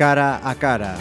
cara 0.00 0.40
a 0.42 0.54
cara. 0.54 0.96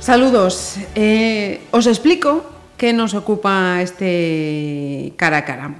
Saludos. 0.00 0.76
Eh, 0.94 1.60
os 1.70 1.84
explico 1.84 2.40
qué 2.78 2.94
nos 2.94 3.12
ocupa 3.12 3.82
este 3.82 5.12
cara 5.20 5.36
a 5.36 5.44
cara. 5.44 5.76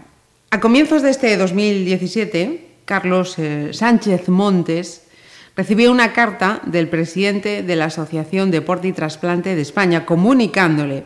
A 0.51 0.61
comienzos 0.61 1.01
de 1.01 1.09
este 1.09 1.39
2017, 1.39 2.85
Carlos 2.85 3.39
eh, 3.39 3.73
Sánchez 3.73 4.29
Montes 4.29 5.04
recibió 5.57 5.91
una 5.91 6.13
carta 6.13 6.61
del 6.65 6.89
presidente 6.89 7.63
de 7.63 7.77
la 7.77 7.87
Asociación 7.87 8.51
Deporte 8.51 8.89
y 8.89 8.93
Trasplante 8.93 9.55
de 9.55 9.63
España 9.63 10.05
comunicándole 10.05 11.05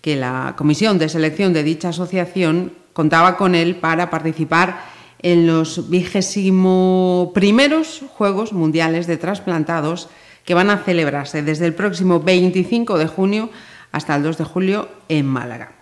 que 0.00 0.16
la 0.16 0.54
comisión 0.56 0.98
de 0.98 1.08
selección 1.08 1.52
de 1.52 1.62
dicha 1.62 1.90
asociación 1.90 2.72
contaba 2.92 3.36
con 3.36 3.54
él 3.54 3.76
para 3.76 4.10
participar 4.10 4.84
en 5.20 5.46
los 5.46 5.88
vigésimo 5.88 7.32
primeros 7.34 8.02
Juegos 8.10 8.52
Mundiales 8.52 9.06
de 9.06 9.16
Trasplantados 9.16 10.08
que 10.44 10.54
van 10.54 10.68
a 10.68 10.78
celebrarse 10.78 11.42
desde 11.42 11.66
el 11.66 11.74
próximo 11.74 12.20
25 12.20 12.98
de 12.98 13.06
junio 13.06 13.50
hasta 13.92 14.16
el 14.16 14.22
2 14.22 14.38
de 14.38 14.44
julio 14.44 14.88
en 15.08 15.24
Málaga. 15.24 15.72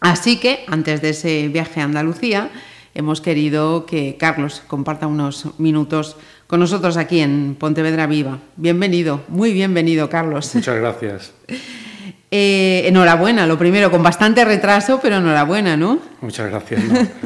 Así 0.00 0.38
que, 0.38 0.64
antes 0.68 1.02
de 1.02 1.10
ese 1.10 1.48
viaje 1.48 1.80
a 1.80 1.84
Andalucía, 1.84 2.50
hemos 2.94 3.20
querido 3.20 3.84
que 3.86 4.16
Carlos 4.16 4.62
comparta 4.68 5.08
unos 5.08 5.58
minutos 5.58 6.16
con 6.48 6.60
nosotros 6.60 6.96
aquí 6.96 7.20
en 7.20 7.54
Pontevedra 7.56 8.06
Viva. 8.06 8.38
Bienvenido, 8.56 9.22
muy 9.28 9.52
bienvenido, 9.52 10.08
Carlos. 10.08 10.54
Muchas 10.54 10.76
gracias. 10.76 11.32
Eh, 12.30 12.82
enhorabuena, 12.86 13.46
lo 13.46 13.56
primero, 13.56 13.90
con 13.90 14.02
bastante 14.02 14.44
retraso, 14.44 15.00
pero 15.00 15.16
enhorabuena, 15.16 15.78
¿no? 15.78 15.98
Muchas 16.20 16.50
gracias. 16.50 16.82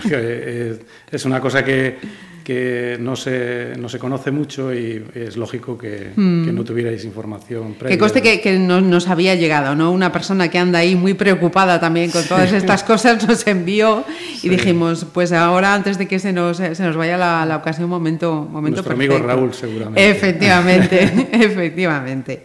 Eh, 0.08 0.78
es 1.10 1.24
una 1.24 1.40
cosa 1.40 1.64
que, 1.64 1.98
que 2.42 2.96
no 3.00 3.16
se, 3.16 3.74
no 3.78 3.88
se 3.88 3.98
conoce 3.98 4.30
mucho 4.30 4.72
y 4.72 5.04
es 5.14 5.36
lógico 5.36 5.78
que, 5.78 6.10
mm. 6.14 6.44
que 6.44 6.52
no 6.52 6.64
tuvierais 6.64 7.04
información 7.04 7.74
previa. 7.74 7.96
Que 7.96 7.98
coste 7.98 8.22
que, 8.22 8.40
que 8.40 8.58
no, 8.58 8.80
nos 8.80 9.08
había 9.08 9.34
llegado, 9.34 9.74
¿no? 9.74 9.90
Una 9.90 10.12
persona 10.12 10.48
que 10.48 10.58
anda 10.58 10.80
ahí 10.80 10.94
muy 10.94 11.14
preocupada 11.14 11.80
también 11.80 12.10
con 12.10 12.24
todas 12.24 12.52
estas 12.52 12.82
cosas 12.84 13.26
nos 13.26 13.46
envió 13.46 14.04
y 14.42 14.48
dijimos, 14.48 15.06
pues 15.12 15.32
ahora 15.32 15.74
antes 15.74 15.98
de 15.98 16.06
que 16.08 16.18
se 16.18 16.32
nos, 16.32 16.56
se 16.56 16.82
nos 16.82 16.96
vaya 16.96 17.16
la, 17.16 17.46
la 17.46 17.56
ocasión, 17.56 17.88
momento, 17.88 18.46
momento 18.50 18.82
Nuestro 18.82 18.94
amigo 18.94 19.18
Raúl 19.18 19.54
seguramente. 19.54 20.10
Efectivamente, 20.10 21.28
efectivamente. 21.32 22.42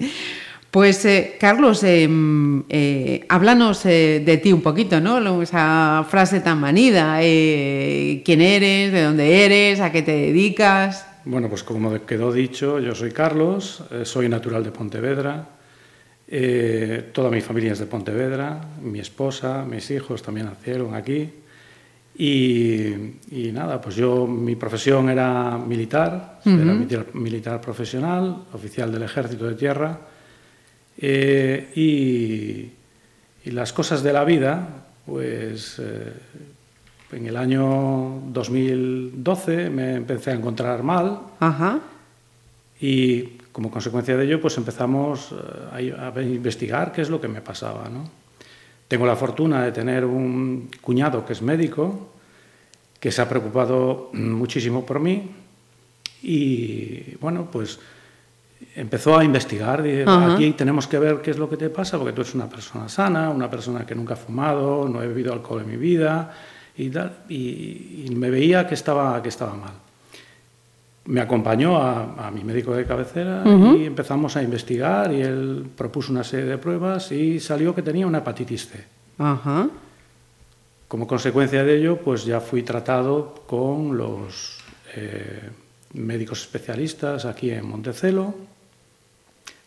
Pues 0.78 1.04
eh, 1.06 1.38
Carlos, 1.40 1.84
eh, 1.84 2.08
eh, 2.70 3.26
háblanos 3.30 3.84
eh, 3.88 4.22
de 4.24 4.38
ti 4.38 4.54
un 4.54 4.62
poquito, 4.62 5.02
¿no? 5.02 5.42
Esa 5.42 6.06
frase 6.08 6.40
tan 6.42 6.60
manida, 6.60 7.18
eh, 7.20 8.22
quién 8.24 8.42
eres, 8.42 8.92
de 8.92 9.02
dónde 9.02 9.44
eres, 9.44 9.80
a 9.80 9.92
qué 9.92 10.04
te 10.04 10.12
dedicas. 10.12 11.08
Bueno, 11.26 11.50
pues 11.50 11.64
como 11.64 12.06
quedó 12.06 12.32
dicho, 12.32 12.78
yo 12.78 12.94
soy 12.94 13.10
Carlos, 13.12 13.82
soy 14.04 14.30
natural 14.30 14.64
de 14.64 14.70
Pontevedra, 14.70 15.50
toda 17.12 17.32
mi 17.32 17.42
familia 17.42 17.74
es 17.74 17.80
de 17.80 17.88
Pontevedra, 17.88 18.62
mi 18.80 19.00
esposa, 19.00 19.66
mis 19.68 19.90
hijos 19.90 20.22
también 20.22 20.46
nacieron 20.46 20.94
aquí. 20.94 21.28
Y, 22.20 22.86
y 23.32 23.52
nada, 23.52 23.82
pues 23.82 23.96
yo, 23.96 24.28
mi 24.28 24.56
profesión 24.56 25.10
era 25.10 25.58
militar, 25.58 26.40
uh 26.46 26.50
-huh. 26.52 26.62
era 26.62 26.74
militar, 26.76 27.06
militar 27.14 27.62
profesional, 27.62 28.44
oficial 28.54 28.92
del 28.92 29.02
Ejército 29.02 29.48
de 29.48 29.56
Tierra. 29.56 30.00
Eh, 30.98 31.72
y, 31.76 33.48
y, 33.48 33.52
las 33.52 33.72
cosas 33.72 34.02
de 34.02 34.14
la 34.14 34.24
vida, 34.24 34.86
pues 35.06 35.78
eh, 35.80 36.14
en 37.12 37.28
el 37.28 37.38
año 37.38 38.22
2012 38.28 39.70
me 39.70 39.96
empecé 39.96 40.32
a 40.32 40.34
encontrar 40.34 40.84
mal 40.84 41.20
Ajá. 41.40 41.80
y 42.82 43.24
como 43.52 43.72
consecuencia 43.72 44.18
de 44.18 44.26
ello 44.26 44.42
pues 44.42 44.58
empezamos 44.58 45.34
eh, 45.78 45.94
a, 45.98 46.08
a, 46.10 46.22
investigar 46.22 46.92
qué 46.92 47.02
es 47.02 47.10
lo 47.10 47.22
que 47.22 47.28
me 47.28 47.42
pasaba. 47.42 47.88
¿no? 47.90 48.10
Tengo 48.88 49.06
la 49.06 49.16
fortuna 49.16 49.64
de 49.64 49.72
tener 49.72 50.04
un 50.04 50.70
cuñado 50.82 51.26
que 51.26 51.34
es 51.34 51.42
médico, 51.42 52.10
que 53.00 53.12
se 53.12 53.22
ha 53.22 53.30
preocupado 53.30 54.10
muchísimo 54.14 54.86
por 54.86 55.00
mí 55.00 55.32
y 56.24 57.16
bueno, 57.22 57.50
pues 57.52 57.80
empezó 58.76 59.18
a 59.18 59.24
investigar. 59.24 59.82
Dije, 59.82 60.04
uh 60.04 60.08
-huh. 60.08 60.34
Aquí 60.34 60.52
tenemos 60.54 60.88
que 60.88 61.00
ver 61.00 61.22
qué 61.22 61.32
es 61.32 61.38
lo 61.38 61.50
que 61.50 61.58
te 61.58 61.70
pasa, 61.70 61.98
porque 61.98 62.14
tú 62.14 62.22
eres 62.22 62.36
una 62.36 62.48
persona 62.50 62.90
sana, 62.90 63.30
una 63.30 63.50
persona 63.50 63.86
que 63.86 63.96
nunca 63.96 64.14
ha 64.14 64.18
fumado, 64.18 64.88
no 64.88 65.02
he 65.02 65.08
bebido 65.08 65.34
alcohol 65.34 65.62
en 65.62 65.70
mi 65.70 65.78
vida, 65.78 66.32
y, 66.78 66.90
tal, 66.90 67.12
y, 67.30 68.06
y 68.06 68.16
me 68.16 68.30
veía 68.30 68.68
que 68.68 68.76
estaba, 68.76 69.22
que 69.22 69.30
estaba 69.30 69.56
mal. 69.56 69.74
Me 71.06 71.22
acompañó 71.22 71.78
a, 71.78 72.28
a 72.28 72.32
mi 72.32 72.44
médico 72.44 72.74
de 72.74 72.86
cabecera 72.86 73.42
uh 73.46 73.50
-huh. 73.50 73.80
y 73.80 73.86
empezamos 73.86 74.36
a 74.36 74.44
investigar 74.44 75.12
y 75.14 75.22
él 75.22 75.66
propuso 75.76 76.12
una 76.12 76.24
serie 76.24 76.46
de 76.46 76.58
pruebas 76.58 77.12
y 77.12 77.40
salió 77.40 77.74
que 77.74 77.82
tenía 77.82 78.06
una 78.06 78.18
hepatitis 78.20 78.68
C. 78.68 78.84
Uh 79.18 79.24
-huh. 79.24 79.70
Como 80.88 81.08
consecuencia 81.08 81.64
de 81.64 81.78
ello, 81.78 81.98
pues 81.98 82.26
ya 82.26 82.40
fui 82.40 82.64
tratado 82.64 83.36
con 83.48 83.98
los... 83.98 84.60
Eh, 84.96 85.50
médicos 85.94 86.42
especialistas 86.42 87.26
aquí 87.26 87.52
en 87.52 87.68
Montecelo, 87.68 88.36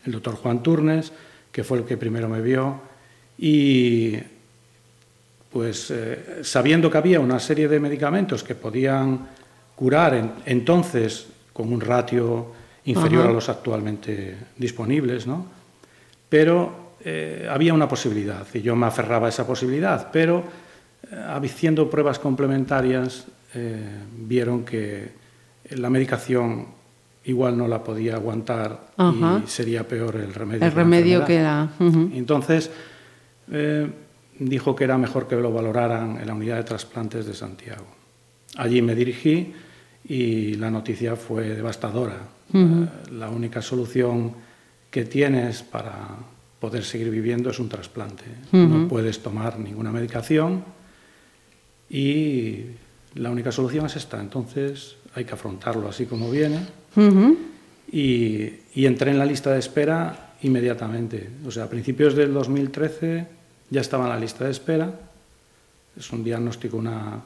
el 0.04 0.12
doctor 0.12 0.36
Juan 0.36 0.62
Turnes, 0.62 1.12
que 1.52 1.64
fue 1.64 1.78
el 1.78 1.84
que 1.84 1.96
primero 1.96 2.28
me 2.28 2.40
vio, 2.40 2.80
y 3.38 4.16
pues 5.52 5.90
eh, 5.90 6.40
sabiendo 6.42 6.90
que 6.90 6.98
había 6.98 7.20
una 7.20 7.40
serie 7.40 7.68
de 7.68 7.80
medicamentos 7.80 8.44
que 8.44 8.54
podían 8.54 9.28
curar 9.74 10.14
en, 10.14 10.32
entonces 10.46 11.26
con 11.52 11.72
un 11.72 11.80
ratio 11.80 12.52
inferior 12.84 13.26
a 13.26 13.32
los 13.32 13.48
actualmente 13.48 14.36
disponibles, 14.56 15.26
¿no? 15.26 15.46
pero 16.30 16.94
eh, 17.04 17.46
había 17.50 17.74
una 17.74 17.88
posibilidad 17.88 18.46
y 18.54 18.62
yo 18.62 18.76
me 18.76 18.86
aferraba 18.86 19.26
a 19.26 19.28
esa 19.28 19.46
posibilidad, 19.46 20.10
pero 20.12 20.44
eh, 21.10 21.16
haciendo 21.28 21.90
pruebas 21.90 22.18
complementarias 22.18 23.26
eh, 23.54 23.82
vieron 24.16 24.64
que 24.64 25.19
la 25.70 25.90
medicación 25.90 26.66
igual 27.24 27.56
no 27.56 27.68
la 27.68 27.82
podía 27.84 28.14
aguantar 28.14 28.92
y 28.98 29.46
sería 29.46 29.86
peor 29.86 30.16
el 30.16 30.32
remedio. 30.32 30.64
El 30.66 30.72
remedio 30.72 31.24
que 31.24 31.36
era. 31.36 31.70
Uh 31.78 31.84
-huh. 31.84 32.10
Entonces 32.14 32.70
eh, 33.52 33.90
dijo 34.38 34.74
que 34.74 34.84
era 34.84 34.96
mejor 34.96 35.28
que 35.28 35.36
lo 35.36 35.52
valoraran 35.52 36.18
en 36.20 36.26
la 36.26 36.34
unidad 36.34 36.56
de 36.56 36.64
trasplantes 36.64 37.26
de 37.26 37.34
Santiago. 37.34 37.86
Allí 38.56 38.82
me 38.82 38.94
dirigí 38.94 39.52
y 40.04 40.54
la 40.54 40.70
noticia 40.70 41.14
fue 41.16 41.50
devastadora. 41.50 42.28
Uh 42.52 42.56
-huh. 42.56 42.84
eh, 42.84 42.88
la 43.12 43.28
única 43.28 43.60
solución 43.62 44.32
que 44.90 45.04
tienes 45.04 45.62
para 45.62 45.94
poder 46.58 46.84
seguir 46.84 47.10
viviendo 47.10 47.50
es 47.50 47.58
un 47.58 47.68
trasplante. 47.68 48.24
No 48.52 48.88
puedes 48.88 49.22
tomar 49.22 49.58
ninguna 49.58 49.90
medicación 49.92 50.62
y 51.88 52.66
la 53.14 53.30
única 53.30 53.50
solución 53.50 53.86
es 53.86 53.96
esta. 53.96 54.20
Entonces 54.20 54.96
hay 55.14 55.24
que 55.24 55.34
afrontarlo 55.34 55.88
así 55.88 56.06
como 56.06 56.30
viene. 56.30 56.58
Uh 56.96 57.00
-huh. 57.00 57.36
y, 57.92 58.52
y, 58.74 58.86
entré 58.86 59.10
en 59.10 59.18
la 59.18 59.24
lista 59.24 59.52
de 59.52 59.58
espera 59.58 60.34
inmediatamente. 60.42 61.28
O 61.46 61.50
sea, 61.50 61.64
a 61.64 61.68
principios 61.68 62.14
del 62.14 62.32
2013 62.32 63.26
ya 63.70 63.80
estaba 63.80 64.04
en 64.04 64.10
la 64.10 64.18
lista 64.18 64.44
de 64.44 64.50
espera. 64.50 64.92
Es 65.96 66.10
un 66.12 66.24
diagnóstico, 66.24 66.76
una... 66.76 67.20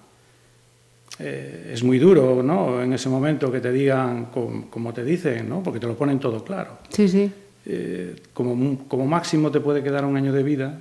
Eh, 1.19 1.71
es 1.73 1.83
muy 1.85 1.99
duro, 1.99 2.43
¿no? 2.43 2.83
En 2.83 2.93
ese 2.93 3.09
momento 3.09 3.51
que 3.53 3.61
te 3.61 3.71
digan 3.71 4.27
como, 4.27 4.69
como, 4.69 4.93
te 4.93 5.05
dicen, 5.05 5.49
¿no? 5.49 5.63
Porque 5.63 5.79
te 5.79 5.87
lo 5.87 5.97
ponen 5.97 6.19
todo 6.19 6.43
claro. 6.43 6.79
Sí, 6.89 7.09
sí. 7.09 7.31
Eh, 7.67 8.17
como, 8.33 8.87
como 8.89 9.07
máximo 9.07 9.51
te 9.51 9.61
puede 9.61 9.83
quedar 9.83 10.05
un 10.05 10.17
año 10.17 10.33
de 10.33 10.43
vida 10.43 10.81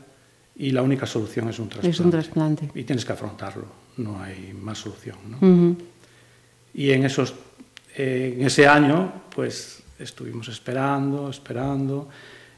y 0.56 0.72
la 0.72 0.82
única 0.82 1.06
solución 1.06 1.50
es 1.50 1.60
un 1.60 1.70
trasplante. 1.70 1.90
Es 1.96 2.00
un 2.00 2.12
trasplante. 2.12 2.70
Y 2.74 2.84
tienes 2.84 3.06
que 3.06 3.14
afrontarlo, 3.14 3.66
no 3.98 4.22
hay 4.22 4.54
más 4.60 4.80
solución, 4.80 5.18
¿no? 5.30 5.38
Uh 5.38 5.52
-huh. 5.52 5.76
Y 6.74 6.92
en, 6.92 7.06
esos, 7.06 7.34
eh, 7.96 8.36
en 8.38 8.46
ese 8.46 8.68
año, 8.68 9.24
pues 9.34 9.84
estuvimos 10.00 10.48
esperando, 10.48 11.30
esperando. 11.30 12.10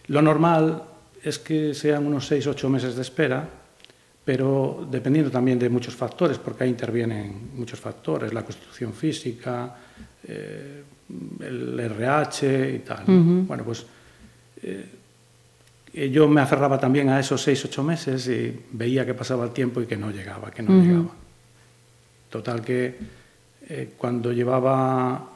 Lo 0.07 0.21
normal 0.21 0.83
es 1.23 1.39
que 1.39 1.73
sean 1.73 2.05
unos 2.05 2.27
seis, 2.27 2.45
ocho 2.47 2.69
meses 2.69 2.95
de 2.95 3.01
espera, 3.01 3.47
pero 4.23 4.87
dependiendo 4.89 5.29
también 5.29 5.59
de 5.59 5.69
muchos 5.69 5.95
factores, 5.95 6.37
porque 6.37 6.63
ahí 6.63 6.69
intervienen 6.69 7.51
muchos 7.55 7.79
factores, 7.79 8.33
la 8.33 8.43
constitución 8.43 8.93
física, 8.93 9.75
eh, 10.27 10.83
el 11.41 11.79
RH 11.79 12.71
y 12.71 12.79
tal. 12.79 13.03
Uh 13.07 13.11
-huh. 13.11 13.47
Bueno, 13.47 13.63
pues 13.63 13.85
eh, 14.63 16.09
yo 16.11 16.27
me 16.27 16.41
aferraba 16.41 16.79
también 16.79 17.09
a 17.09 17.19
esos 17.19 17.41
seis, 17.41 17.63
ocho 17.65 17.83
meses 17.83 18.27
y 18.27 18.59
veía 18.71 19.05
que 19.05 19.13
pasaba 19.13 19.45
el 19.45 19.51
tiempo 19.51 19.81
y 19.81 19.85
que 19.85 19.95
no 19.95 20.09
llegaba, 20.11 20.51
que 20.51 20.63
no 20.63 20.71
uh 20.71 20.75
-huh. 20.75 20.83
llegaba. 20.83 21.15
Total 22.29 22.61
que 22.61 22.97
eh, 23.67 23.93
cuando 23.97 24.31
llevaba, 24.31 25.27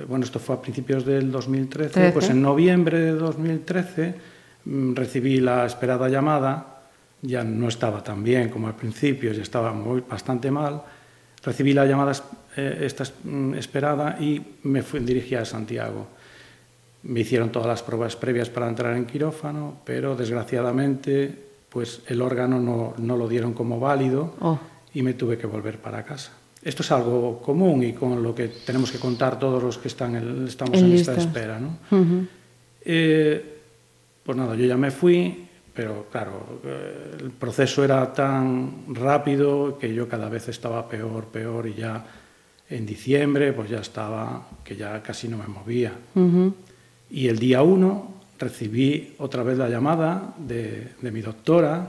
eh, 0.00 0.04
bueno, 0.08 0.24
esto 0.24 0.38
fue 0.38 0.56
a 0.56 0.60
principios 0.60 1.04
del 1.04 1.30
2013, 1.30 1.92
13. 1.92 2.12
pues 2.12 2.30
en 2.30 2.42
noviembre 2.42 2.98
de 2.98 3.12
2013 3.12 4.14
mm, 4.64 4.94
recibí 4.94 5.40
la 5.40 5.66
esperada 5.66 6.08
llamada, 6.08 6.80
ya 7.22 7.44
no 7.44 7.68
estaba 7.68 8.02
tan 8.02 8.24
bien 8.24 8.48
como 8.48 8.66
al 8.66 8.74
principio, 8.74 9.32
ya 9.32 9.42
estaba 9.42 9.72
muy, 9.72 10.02
bastante 10.08 10.50
mal, 10.50 10.82
recibí 11.44 11.72
la 11.72 11.86
llamada 11.86 12.12
eh, 12.56 12.78
esta 12.82 13.04
mm, 13.24 13.54
esperada 13.54 14.16
y 14.20 14.42
me 14.64 14.82
fui, 14.82 15.00
dirigí 15.00 15.36
a 15.36 15.44
Santiago. 15.44 16.08
Me 17.04 17.20
hicieron 17.20 17.50
todas 17.50 17.68
las 17.68 17.82
pruebas 17.84 18.16
previas 18.16 18.50
para 18.50 18.68
entrar 18.68 18.96
en 18.96 19.06
quirófano, 19.06 19.76
pero 19.84 20.16
desgraciadamente 20.16 21.46
pues 21.68 22.02
el 22.06 22.20
órgano 22.20 22.58
no, 22.58 22.94
no 22.98 23.16
lo 23.16 23.28
dieron 23.28 23.52
como 23.52 23.78
válido 23.78 24.34
oh. 24.40 24.58
y 24.92 25.02
me 25.02 25.14
tuve 25.14 25.38
que 25.38 25.46
volver 25.46 25.78
para 25.78 26.04
casa. 26.04 26.32
Esto 26.66 26.82
es 26.82 26.90
algo 26.90 27.40
común 27.40 27.84
y 27.84 27.92
con 27.92 28.20
lo 28.20 28.34
que 28.34 28.48
tenemos 28.48 28.90
que 28.90 28.98
contar 28.98 29.38
todos 29.38 29.62
los 29.62 29.78
que 29.78 29.86
están 29.86 30.16
estamos 30.48 30.76
en, 30.76 30.94
esta 30.94 31.14
espera. 31.14 31.60
¿no? 31.60 31.78
eh, 32.84 33.58
pues 34.24 34.36
nada, 34.36 34.56
yo 34.56 34.66
ya 34.66 34.76
me 34.76 34.90
fui, 34.90 35.46
pero 35.72 36.06
claro, 36.10 36.60
eh, 36.64 37.18
el 37.20 37.30
proceso 37.30 37.84
era 37.84 38.12
tan 38.12 38.92
rápido 38.92 39.78
que 39.78 39.94
yo 39.94 40.08
cada 40.08 40.28
vez 40.28 40.48
estaba 40.48 40.88
peor, 40.88 41.26
peor 41.26 41.68
y 41.68 41.74
ya 41.74 42.04
en 42.68 42.84
diciembre 42.84 43.52
pues 43.52 43.70
ya 43.70 43.78
estaba 43.78 44.48
que 44.64 44.74
ya 44.74 45.00
casi 45.04 45.28
no 45.28 45.38
me 45.38 45.46
movía. 45.46 45.92
Y 47.08 47.28
el 47.28 47.38
día 47.38 47.62
uno 47.62 48.22
recibí 48.40 49.14
otra 49.18 49.44
vez 49.44 49.56
la 49.56 49.68
llamada 49.68 50.34
de, 50.36 50.94
de 51.00 51.10
mi 51.12 51.20
doctora, 51.20 51.86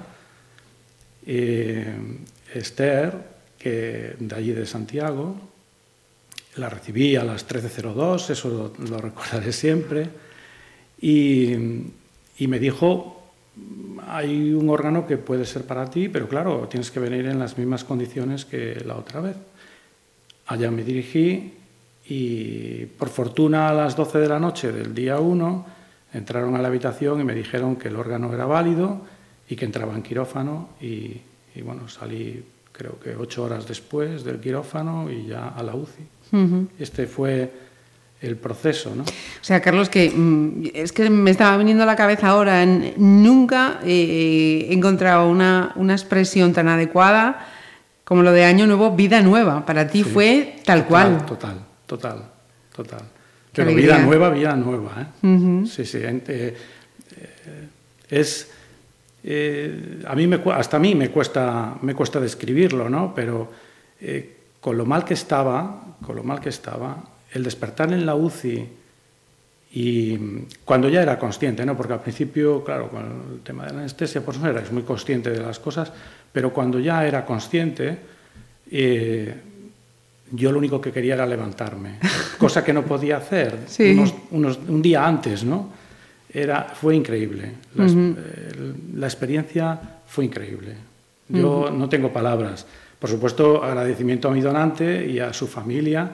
eh, 1.25 1.95
Esther, 2.53 3.36
que 3.57 4.15
de 4.19 4.35
allí 4.35 4.51
de 4.51 4.65
Santiago. 4.65 5.35
La 6.55 6.69
recibí 6.69 7.15
a 7.15 7.23
las 7.23 7.47
13.02, 7.47 8.31
eso 8.31 8.73
lo, 8.89 8.97
recordaré 8.97 9.53
siempre. 9.53 10.09
Y, 10.99 11.53
y, 12.39 12.47
me 12.47 12.57
dijo, 12.59 13.31
hay 14.07 14.53
un 14.53 14.69
órgano 14.69 15.05
que 15.05 15.17
puede 15.17 15.45
ser 15.45 15.65
para 15.65 15.89
ti, 15.89 16.09
pero 16.09 16.27
claro, 16.27 16.67
tienes 16.67 16.89
que 16.89 16.99
venir 16.99 17.27
en 17.27 17.37
las 17.37 17.57
mismas 17.57 17.83
condiciones 17.83 18.45
que 18.45 18.81
la 18.85 18.95
otra 18.95 19.21
vez. 19.21 19.35
Allá 20.47 20.71
me 20.71 20.83
dirigí 20.83 21.53
y 22.09 22.85
por 22.85 23.09
fortuna 23.09 23.69
a 23.69 23.73
las 23.73 23.95
12 23.95 24.19
de 24.19 24.29
la 24.29 24.39
noche 24.39 24.71
del 24.71 24.95
día 24.95 25.19
1 25.19 25.65
entraron 26.13 26.55
a 26.55 26.61
la 26.61 26.69
habitación 26.69 27.19
y 27.19 27.23
me 27.23 27.35
dijeron 27.35 27.75
que 27.75 27.89
el 27.89 27.97
órgano 27.97 28.33
era 28.33 28.45
válido 28.45 29.01
y 29.49 29.55
que 29.55 29.65
entraba 29.65 29.93
en 29.93 30.03
quirófano 30.03 30.69
y, 30.79 31.21
y 31.53 31.61
bueno, 31.61 31.89
salí 31.89 32.43
creo 32.77 32.99
que 32.99 33.15
ocho 33.15 33.43
horas 33.43 33.67
después 33.67 34.23
del 34.23 34.39
quirófano 34.39 35.11
y 35.11 35.25
ya 35.25 35.49
a 35.49 35.63
la 35.63 35.75
UCI. 35.75 36.07
Este 36.77 37.07
fue 37.07 37.49
el 38.21 38.35
proceso, 38.35 38.93
¿no? 38.95 39.03
O 39.03 39.43
sea, 39.43 39.61
Carlos, 39.61 39.89
que 39.89 40.09
mm, 40.09 40.69
es 40.73 40.91
que 40.91 41.09
me 41.09 41.31
estaba 41.31 41.57
viniendo 41.57 41.83
a 41.83 41.85
la 41.85 41.95
cabeza 41.95 42.29
ahora, 42.29 42.65
nunca 42.65 43.79
he 43.83 44.67
encontrado 44.71 45.29
una, 45.29 45.73
una, 45.75 45.93
expresión 45.93 46.53
tan 46.53 46.67
adecuada 46.67 47.47
como 48.03 48.23
lo 48.23 48.31
de 48.31 48.43
Año 48.43 48.67
Nuevo, 48.67 48.95
vida 48.95 49.21
nueva. 49.21 49.65
Para 49.65 49.87
ti 49.87 50.03
fue 50.03 50.57
tal 50.65 50.85
cual. 50.85 51.25
Total, 51.25 51.57
total, 51.85 52.23
total. 52.75 53.01
Pero 53.53 53.73
vida 53.73 53.97
nueva, 53.99 54.29
vida 54.29 54.55
nueva. 54.55 55.13
¿eh? 55.21 55.65
Sí, 55.65 55.85
sí. 55.85 55.99
Eh, 56.03 56.55
es 58.09 58.51
eh, 59.29 60.03
a 60.07 60.15
mí 60.15 60.25
me, 60.25 60.39
hasta 60.53 60.77
a 60.77 60.79
mí 60.79 60.95
me 60.95 61.09
cuesta, 61.09 61.75
me 61.81 61.93
cuesta 61.93 62.17
describirlo, 62.17 62.89
¿no? 62.89 63.13
Pero 63.13 63.51
eh, 63.99 64.37
con 64.61 64.77
lo 64.77 64.85
mal 64.85 65.03
que 65.03 65.15
estaba, 65.15 65.97
con 66.05 66.15
lo 66.15 66.23
mal 66.23 66.39
que 66.39 66.47
estaba, 66.47 67.03
el 67.33 67.43
despertar 67.43 67.91
en 67.91 68.05
la 68.05 68.15
UCI 68.15 68.69
y 69.73 70.17
cuando 70.63 70.87
ya 70.87 71.01
era 71.01 71.19
consciente, 71.19 71.65
¿no? 71.65 71.75
Porque 71.75 71.91
al 71.91 71.99
principio, 71.99 72.63
claro, 72.63 72.87
con 72.87 73.03
el 73.33 73.41
tema 73.41 73.65
de 73.65 73.73
la 73.73 73.79
anestesia, 73.79 74.21
pues 74.21 74.39
no 74.39 74.49
eras 74.49 74.71
muy 74.71 74.83
consciente 74.83 75.29
de 75.29 75.41
las 75.41 75.59
cosas, 75.59 75.91
pero 76.31 76.53
cuando 76.53 76.79
ya 76.79 77.05
era 77.05 77.25
consciente, 77.25 77.97
eh, 78.71 79.35
yo 80.31 80.53
lo 80.53 80.57
único 80.57 80.79
que 80.79 80.93
quería 80.93 81.15
era 81.15 81.25
levantarme, 81.25 81.99
cosa 82.37 82.63
que 82.63 82.71
no 82.71 82.83
podía 82.85 83.17
hacer 83.17 83.57
un 84.31 84.81
día 84.81 85.05
antes, 85.05 85.43
¿no? 85.43 85.69
Era, 86.33 86.63
fue 86.63 86.95
increíble. 86.95 87.53
La, 87.75 87.85
eh, 87.85 88.73
la 88.95 89.07
experiencia 89.07 89.79
fue 90.05 90.25
increíble. 90.25 90.75
Yo 91.29 91.69
no 91.71 91.89
tengo 91.89 92.11
palabras. 92.11 92.65
Por 92.99 93.09
supuesto, 93.09 93.63
agradecimiento 93.63 94.29
a 94.29 94.31
mi 94.31 94.41
donante 94.41 95.05
y 95.05 95.19
a 95.19 95.33
su 95.33 95.45
familia 95.45 96.09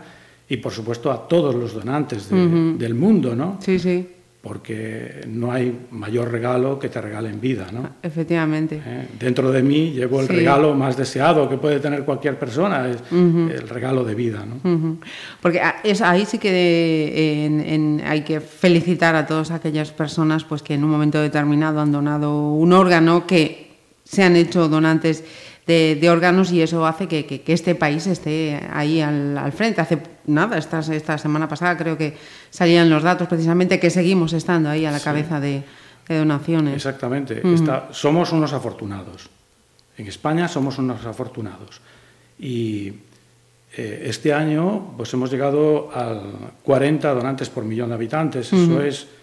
y, 0.49 0.57
por 0.57 0.71
supuesto, 0.71 1.11
a 1.11 1.27
todos 1.27 1.53
los 1.53 1.73
donantes 1.73 2.29
del 2.29 2.95
mundo, 2.95 3.35
¿no? 3.35 3.59
Sí, 3.61 3.77
sí 3.79 4.07
porque 4.43 5.21
no 5.25 5.53
hay 5.53 5.85
mayor 5.91 6.29
regalo 6.29 6.77
que 6.77 6.89
te 6.89 6.99
regalen 6.99 7.39
vida, 7.39 7.67
¿no? 7.71 7.91
Efectivamente. 8.03 8.81
¿Eh? 8.85 9.07
Dentro 9.17 9.49
de 9.53 9.63
mí 9.63 9.91
llevo 9.91 10.19
el 10.19 10.27
regalo 10.27 10.75
más 10.75 10.97
deseado 10.97 11.47
que 11.47 11.55
puede 11.55 11.79
tener 11.79 12.03
cualquier 12.03 12.37
persona, 12.37 12.89
es 12.89 12.97
el 13.09 13.69
regalo 13.69 14.03
de 14.03 14.15
vida, 14.15 14.45
¿no? 14.45 14.97
Porque 15.41 15.61
es, 15.85 16.01
ahí 16.01 16.25
sí 16.25 16.39
que 16.39 18.01
hay 18.05 18.21
que 18.23 18.41
felicitar 18.41 19.15
a 19.15 19.25
todas 19.25 19.49
aquellas 19.49 19.91
personas 19.91 20.43
pues, 20.43 20.61
que 20.61 20.73
en 20.73 20.83
un 20.83 20.89
momento 20.89 21.21
determinado 21.21 21.79
han 21.79 21.93
donado 21.93 22.51
un 22.51 22.73
órgano, 22.73 23.25
que 23.25 23.77
se 24.03 24.23
han 24.23 24.35
hecho 24.35 24.67
donantes 24.67 25.23
de, 25.65 26.09
órganos 26.09 26.51
y 26.51 26.61
eso 26.61 26.85
hace 26.85 27.07
que, 27.07 27.43
este 27.47 27.75
país 27.75 28.07
esté 28.07 28.59
ahí 28.71 29.01
al, 29.01 29.51
frente. 29.53 29.81
Hace 29.81 29.99
nada, 30.25 30.57
esta, 30.57 30.79
esta, 30.79 31.17
semana 31.17 31.47
pasada 31.47 31.77
creo 31.77 31.97
que 31.97 32.15
salían 32.49 32.89
los 32.89 33.03
datos 33.03 33.27
precisamente 33.27 33.79
que 33.79 33.89
seguimos 33.89 34.33
estando 34.33 34.69
ahí 34.69 34.85
a 34.85 34.91
la 34.91 34.99
cabeza 34.99 35.39
de, 35.39 35.63
donaciones. 36.07 36.75
Exactamente, 36.75 37.41
somos 37.91 38.31
unos 38.31 38.51
afortunados. 38.53 39.29
En 39.97 40.07
España 40.07 40.47
somos 40.47 40.77
unos 40.77 41.05
afortunados. 41.05 41.79
Y 42.39 42.93
eh, 43.77 44.03
este 44.05 44.33
año 44.33 44.93
pues 44.97 45.13
hemos 45.13 45.31
llegado 45.31 45.89
al 45.93 46.51
40 46.63 47.13
donantes 47.13 47.49
por 47.49 47.63
millón 47.63 47.89
de 47.89 47.95
habitantes. 47.95 48.51
Eso 48.51 48.81
es 48.81 49.07
Mm, 49.07 49.22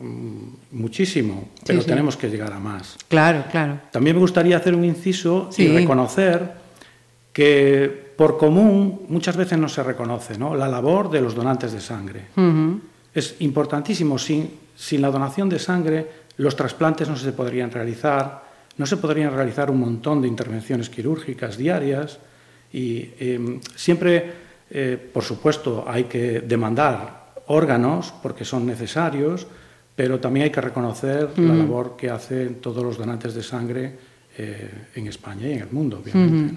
muchísimo, 0.00 1.50
pero 1.66 1.84
tenemos 1.84 2.16
que 2.16 2.28
llegar 2.28 2.52
a 2.52 2.58
más. 2.58 2.96
Claro, 3.08 3.44
claro. 3.50 3.80
También 3.92 4.16
me 4.16 4.20
gustaría 4.20 4.56
hacer 4.56 4.74
un 4.74 4.84
inciso 4.84 5.50
y 5.56 5.68
reconocer 5.68 6.52
que 7.32 8.12
por 8.16 8.36
común 8.38 9.02
muchas 9.08 9.36
veces 9.36 9.58
no 9.58 9.68
se 9.68 9.82
reconoce 9.82 10.38
¿no? 10.38 10.54
la 10.54 10.68
labor 10.68 11.10
de 11.10 11.20
los 11.20 11.34
donantes 11.34 11.72
de 11.72 11.80
sangre. 11.80 12.26
Es 13.14 13.36
importantísimo, 13.40 14.18
sin, 14.18 14.50
sin 14.74 15.02
la 15.02 15.10
donación 15.10 15.48
de 15.48 15.58
sangre 15.58 16.06
los 16.40 16.56
trasplantes 16.56 17.06
no 17.06 17.16
se 17.16 17.32
podrían 17.32 17.70
realizar, 17.70 18.42
no 18.78 18.86
se 18.86 18.96
podrían 18.96 19.34
realizar 19.34 19.70
un 19.70 19.80
montón 19.80 20.22
de 20.22 20.28
intervenciones 20.28 20.88
quirúrgicas 20.88 21.58
diarias 21.58 22.18
y 22.72 23.10
em, 23.18 23.60
siempre, 23.76 24.32
eh, 24.70 24.96
por 25.12 25.22
supuesto, 25.22 25.84
hay 25.86 26.04
que 26.04 26.40
demandar 26.40 27.34
órganos 27.48 28.14
porque 28.22 28.46
son 28.46 28.64
necesarios, 28.64 29.46
pero 29.96 30.18
también 30.18 30.44
hay 30.44 30.50
que 30.50 30.60
reconocer 30.60 31.30
la 31.36 31.54
labor 31.54 31.96
que 31.96 32.10
hacen 32.10 32.56
todos 32.56 32.82
los 32.82 32.96
donantes 32.96 33.34
de 33.34 33.42
sangre 33.42 33.94
eh, 34.38 34.70
en 34.94 35.06
España 35.06 35.48
y 35.48 35.52
en 35.52 35.60
el 35.60 35.70
mundo, 35.70 36.00
obviamente. 36.02 36.56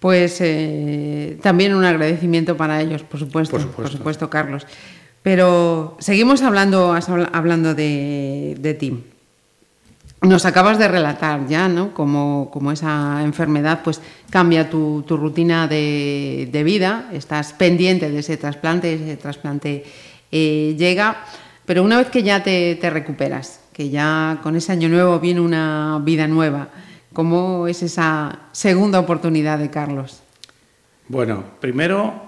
Pues 0.00 0.38
eh, 0.40 1.38
también 1.42 1.74
un 1.74 1.84
agradecimiento 1.84 2.56
para 2.56 2.80
ellos, 2.80 3.02
por 3.02 3.18
supuesto, 3.20 3.58
por 3.58 3.88
supuesto, 3.88 4.30
Carlos. 4.30 4.66
Pero 5.22 5.96
seguimos 5.98 6.42
hablando, 6.42 6.94
hablando 7.32 7.74
de, 7.74 8.56
de 8.60 8.74
ti. 8.74 9.02
Nos 10.20 10.44
acabas 10.44 10.78
de 10.78 10.88
relatar 10.88 11.46
ya, 11.48 11.68
¿no? 11.68 11.92
Como, 11.92 12.50
como 12.50 12.72
esa 12.72 13.22
enfermedad 13.22 13.80
pues 13.82 14.00
cambia 14.30 14.70
tu, 14.70 15.02
tu 15.06 15.16
rutina 15.16 15.68
de, 15.68 16.48
de, 16.50 16.64
vida, 16.64 17.10
estás 17.12 17.52
pendiente 17.52 18.10
de 18.10 18.18
ese 18.18 18.36
trasplante, 18.36 18.94
ese 18.94 19.16
trasplante 19.16 19.84
eh, 20.30 20.74
llega. 20.78 21.24
Pero 21.66 21.82
una 21.82 21.98
vez 21.98 22.10
que 22.10 22.22
ya 22.22 22.42
te, 22.42 22.78
recuperas, 22.82 23.60
que 23.72 23.88
ya 23.88 24.40
con 24.42 24.56
ese 24.56 24.72
año 24.72 24.88
nuevo 24.88 25.18
viene 25.18 25.40
una 25.40 26.00
vida 26.02 26.28
nueva, 26.28 26.68
¿cómo 27.12 27.66
es 27.66 27.82
esa 27.82 28.48
segunda 28.52 29.00
oportunidad 29.00 29.58
de 29.58 29.70
Carlos? 29.70 30.22
Bueno, 31.08 31.44
primero, 31.60 32.22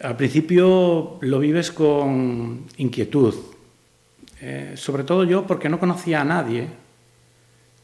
al 0.00 0.16
principio 0.16 1.18
lo 1.20 1.38
vives 1.38 1.70
con 1.70 2.64
inquietud, 2.78 3.34
eh, 4.40 4.74
sobre 4.76 5.04
todo 5.04 5.24
yo 5.24 5.46
porque 5.46 5.68
no 5.68 5.78
conocía 5.78 6.22
a 6.22 6.24
nadie, 6.24 6.68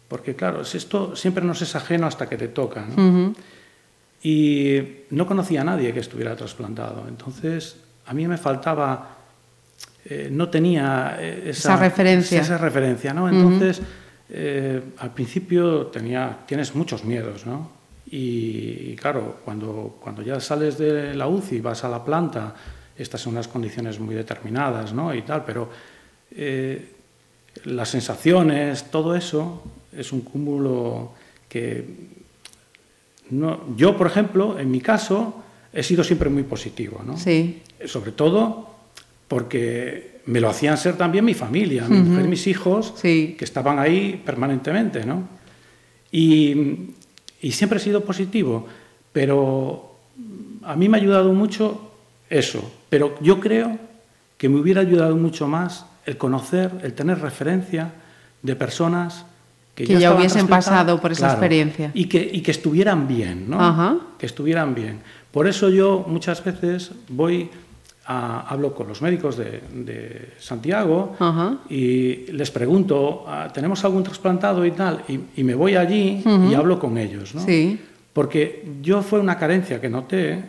porque 0.08 0.34
claro, 0.34 0.62
esto 0.62 1.14
siempre 1.14 1.44
nos 1.44 1.60
es 1.60 1.76
ajeno 1.76 2.06
hasta 2.06 2.28
que 2.28 2.36
te 2.36 2.48
toca, 2.48 2.86
y 4.22 4.80
no 5.10 5.26
conocía 5.26 5.60
a 5.60 5.64
nadie 5.64 5.92
que 5.92 6.00
estuviera 6.00 6.36
trasplantado, 6.36 7.06
entonces 7.08 7.76
a 8.06 8.14
mí 8.14 8.26
me 8.28 8.38
faltaba 8.38 9.21
eh, 10.04 10.28
no 10.30 10.48
tenía 10.48 11.16
eh, 11.20 11.50
esa, 11.50 11.76
referencia. 11.76 12.40
Esa 12.40 12.58
referencia 12.58 13.14
¿no? 13.14 13.28
Entonces, 13.28 13.80
eh, 14.30 14.80
al 14.98 15.14
principio 15.14 15.86
tenía, 15.86 16.38
tienes 16.46 16.74
muchos 16.74 17.04
miedos, 17.04 17.46
¿no? 17.46 17.82
Y, 18.14 18.94
claro, 18.96 19.38
cuando, 19.44 19.98
cuando 20.02 20.22
ya 20.22 20.38
sales 20.38 20.76
de 20.76 21.14
la 21.14 21.28
UCI, 21.28 21.60
vas 21.60 21.82
a 21.84 21.88
la 21.88 22.04
planta, 22.04 22.54
estas 22.96 23.22
son 23.22 23.32
unas 23.32 23.48
condiciones 23.48 23.98
muy 23.98 24.14
determinadas, 24.14 24.92
¿no? 24.92 25.14
Y 25.14 25.22
tal, 25.22 25.44
pero 25.46 25.70
las 27.64 27.88
sensaciones, 27.88 28.90
todo 28.90 29.16
eso 29.16 29.62
es 29.96 30.12
un 30.12 30.20
cúmulo 30.20 31.12
que 31.48 31.86
no, 33.30 33.74
yo, 33.76 33.96
por 33.96 34.08
ejemplo, 34.08 34.58
en 34.58 34.70
mi 34.70 34.82
caso, 34.82 35.42
he 35.72 35.82
sido 35.82 36.04
siempre 36.04 36.28
muy 36.28 36.42
positivo, 36.42 37.02
¿no? 37.06 37.16
Sí. 37.16 37.62
Sobre 37.86 38.12
todo 38.12 38.71
porque 39.32 40.20
me 40.26 40.40
lo 40.40 40.50
hacían 40.50 40.76
ser 40.76 40.98
también 40.98 41.24
mi 41.24 41.32
familia, 41.32 41.88
mi 41.88 41.96
mujer, 42.00 42.28
mis 42.28 42.46
hijos, 42.46 42.92
Sí. 42.96 43.34
que 43.38 43.46
estaban 43.46 43.78
ahí 43.78 44.20
permanentemente, 44.26 45.06
¿no? 45.06 45.26
Y, 46.10 46.90
y 47.40 47.52
siempre 47.52 47.78
he 47.78 47.80
sido 47.80 48.04
positivo, 48.04 48.66
pero 49.10 49.96
a 50.64 50.76
mí 50.76 50.86
me 50.86 50.98
ha 50.98 51.00
ayudado 51.00 51.32
mucho 51.32 51.92
eso, 52.28 52.60
pero 52.90 53.14
yo 53.22 53.40
creo 53.40 53.78
que 54.36 54.50
me 54.50 54.60
hubiera 54.60 54.82
ayudado 54.82 55.16
mucho 55.16 55.48
más 55.48 55.86
el 56.04 56.18
conocer, 56.18 56.70
el 56.82 56.92
tener 56.92 57.18
referencia 57.20 57.90
de 58.42 58.54
personas 58.54 59.24
que, 59.74 59.84
Que 59.84 59.98
ya 59.98 60.14
hubiesen 60.14 60.46
pasado 60.46 61.00
por 61.00 61.12
esa 61.12 61.30
experiencia. 61.30 61.90
Y 61.94 62.04
que, 62.04 62.20
y 62.30 62.42
que 62.42 62.50
estuvieran 62.50 63.08
bien, 63.08 63.48
¿no? 63.48 63.58
Ajá. 63.58 63.96
Que 64.18 64.26
estuvieran 64.26 64.74
bien. 64.74 64.98
Por 65.30 65.46
eso 65.46 65.70
yo 65.70 66.04
muchas 66.06 66.44
veces 66.44 66.90
voy 67.08 67.48
hablo 68.04 68.74
con 68.74 68.88
los 68.88 69.00
médicos 69.00 69.36
de, 69.36 69.60
de 69.72 70.30
Santiago 70.38 71.14
Ajá. 71.18 71.58
y 71.68 72.32
les 72.32 72.50
pregunto, 72.50 73.24
"Ah, 73.26 73.48
¿tenemos 73.52 73.84
algún 73.84 74.02
trasplantado 74.02 74.64
y 74.66 74.72
tal? 74.72 75.02
Y, 75.08 75.20
y 75.36 75.44
me 75.44 75.54
voy 75.54 75.76
allí 75.76 76.22
y 76.50 76.54
hablo 76.54 76.78
con 76.78 76.98
ellos, 76.98 77.34
¿no? 77.34 77.44
Sí. 77.44 77.80
Porque 78.12 78.64
yo 78.82 79.02
fue 79.02 79.20
una 79.20 79.38
carencia 79.38 79.80
que 79.80 79.88
noté, 79.88 80.42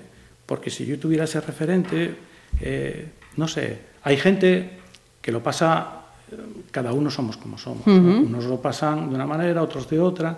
porque 0.46 0.70
si 0.70 0.86
yo 0.86 1.00
tuviera 1.00 1.24
ese 1.26 1.40
referente, 1.42 2.16
eh, 2.60 3.08
no 3.38 3.48
sé, 3.48 3.80
hay 4.04 4.18
gente 4.18 4.80
que 5.22 5.32
lo 5.32 5.42
pasa, 5.42 6.02
eh, 6.32 6.36
cada 6.72 6.92
uno 6.92 7.10
somos 7.10 7.38
como 7.38 7.58
somos. 7.58 7.86
¿no? 7.88 7.94
Unos 8.22 8.46
lo 8.46 8.60
pasan 8.62 9.10
de 9.10 9.16
una 9.16 9.26
manera, 9.26 9.62
otros 9.62 9.88
de 9.90 10.00
otra. 10.00 10.38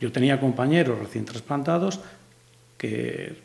Yo 0.00 0.10
tenía 0.10 0.40
compañeros 0.40 0.98
recién 0.98 1.24
trasplantados 1.24 2.00
que 2.76 3.36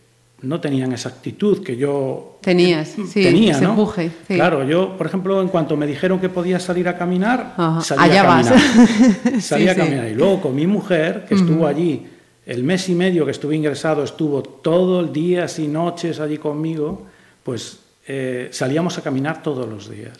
no 0.42 0.60
tenían 0.60 0.92
esa 0.94 1.10
actitud 1.10 1.64
que 1.64 1.76
yo 1.78 2.38
Tenías, 2.42 2.98
eh, 2.98 3.04
sí, 3.06 3.24
tenía, 3.24 3.52
ese 3.52 3.64
¿no? 3.64 3.72
empuje, 3.72 4.12
sí. 4.28 4.36
Claro, 4.36 4.64
yo, 4.64 4.98
por 4.98 5.08
ejemplo, 5.08 5.42
en 5.42 5.50
cuanto 5.50 5.76
me 5.76 5.86
dijeron 5.86 6.20
que 6.20 6.30
podía 6.30 6.60
salir 6.60 6.88
a 6.88 6.98
caminar, 6.98 7.54
Ajá, 7.58 7.82
salí 7.82 8.04
allá 8.04 8.22
a 8.22 8.28
vas. 8.28 8.48
caminar. 8.48 9.18
Sí, 9.36 9.42
salí 9.42 9.68
a 9.68 9.76
caminar. 9.76 10.08
Y 10.08 10.16
luego 10.16 10.42
con 10.42 10.56
mi 10.56 10.66
mujer, 10.66 11.26
que 11.28 11.36
estuvo 11.36 11.68
allí 11.68 12.08
el 12.46 12.64
mes 12.64 12.90
y 12.90 12.96
medio 12.96 13.26
que 13.26 13.32
estuve 13.32 13.56
ingresado, 13.56 14.04
estuvo 14.04 14.42
todo 14.42 15.02
el 15.02 15.12
día, 15.14 15.46
y 15.58 15.68
noches 15.68 16.20
allí 16.20 16.38
conmigo, 16.38 17.06
pues 17.44 17.80
eh, 18.08 18.50
salíamos 18.52 18.98
a 18.98 19.02
caminar 19.02 19.44
todos 19.44 19.68
los 19.70 19.90
días. 19.90 20.18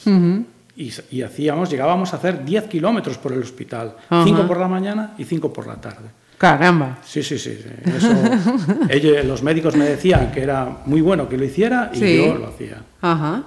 y, 0.76 1.22
hacíamos, 1.22 1.70
llegábamos 1.70 2.14
a 2.14 2.18
hacer 2.18 2.46
10 2.46 2.66
kilómetros 2.66 3.18
por 3.18 3.34
el 3.34 3.42
hospital, 3.42 3.96
Ajá. 4.10 4.24
5 4.26 4.48
por 4.48 4.60
la 4.60 4.68
mañana 4.68 5.14
y 5.18 5.24
5 5.24 5.52
por 5.52 5.66
la 5.66 5.82
tarde. 5.82 6.10
Caramba. 6.40 6.98
Sí, 7.06 7.22
sí, 7.22 7.38
sí. 7.38 7.60
sí. 7.62 7.92
Eso, 7.96 8.10
ellos, 8.90 9.24
los 9.26 9.44
médicos 9.44 9.76
me 9.76 9.86
decían 9.86 10.32
que 10.32 10.42
era 10.42 10.78
muy 10.86 11.02
bueno 11.02 11.30
que 11.30 11.38
lo 11.38 11.46
hiciera 11.46 11.92
y 11.94 12.00
Sí. 12.00 12.18
yo 12.26 12.36
lo 12.36 12.48
hacía. 12.48 12.78
Ajá. 13.02 13.44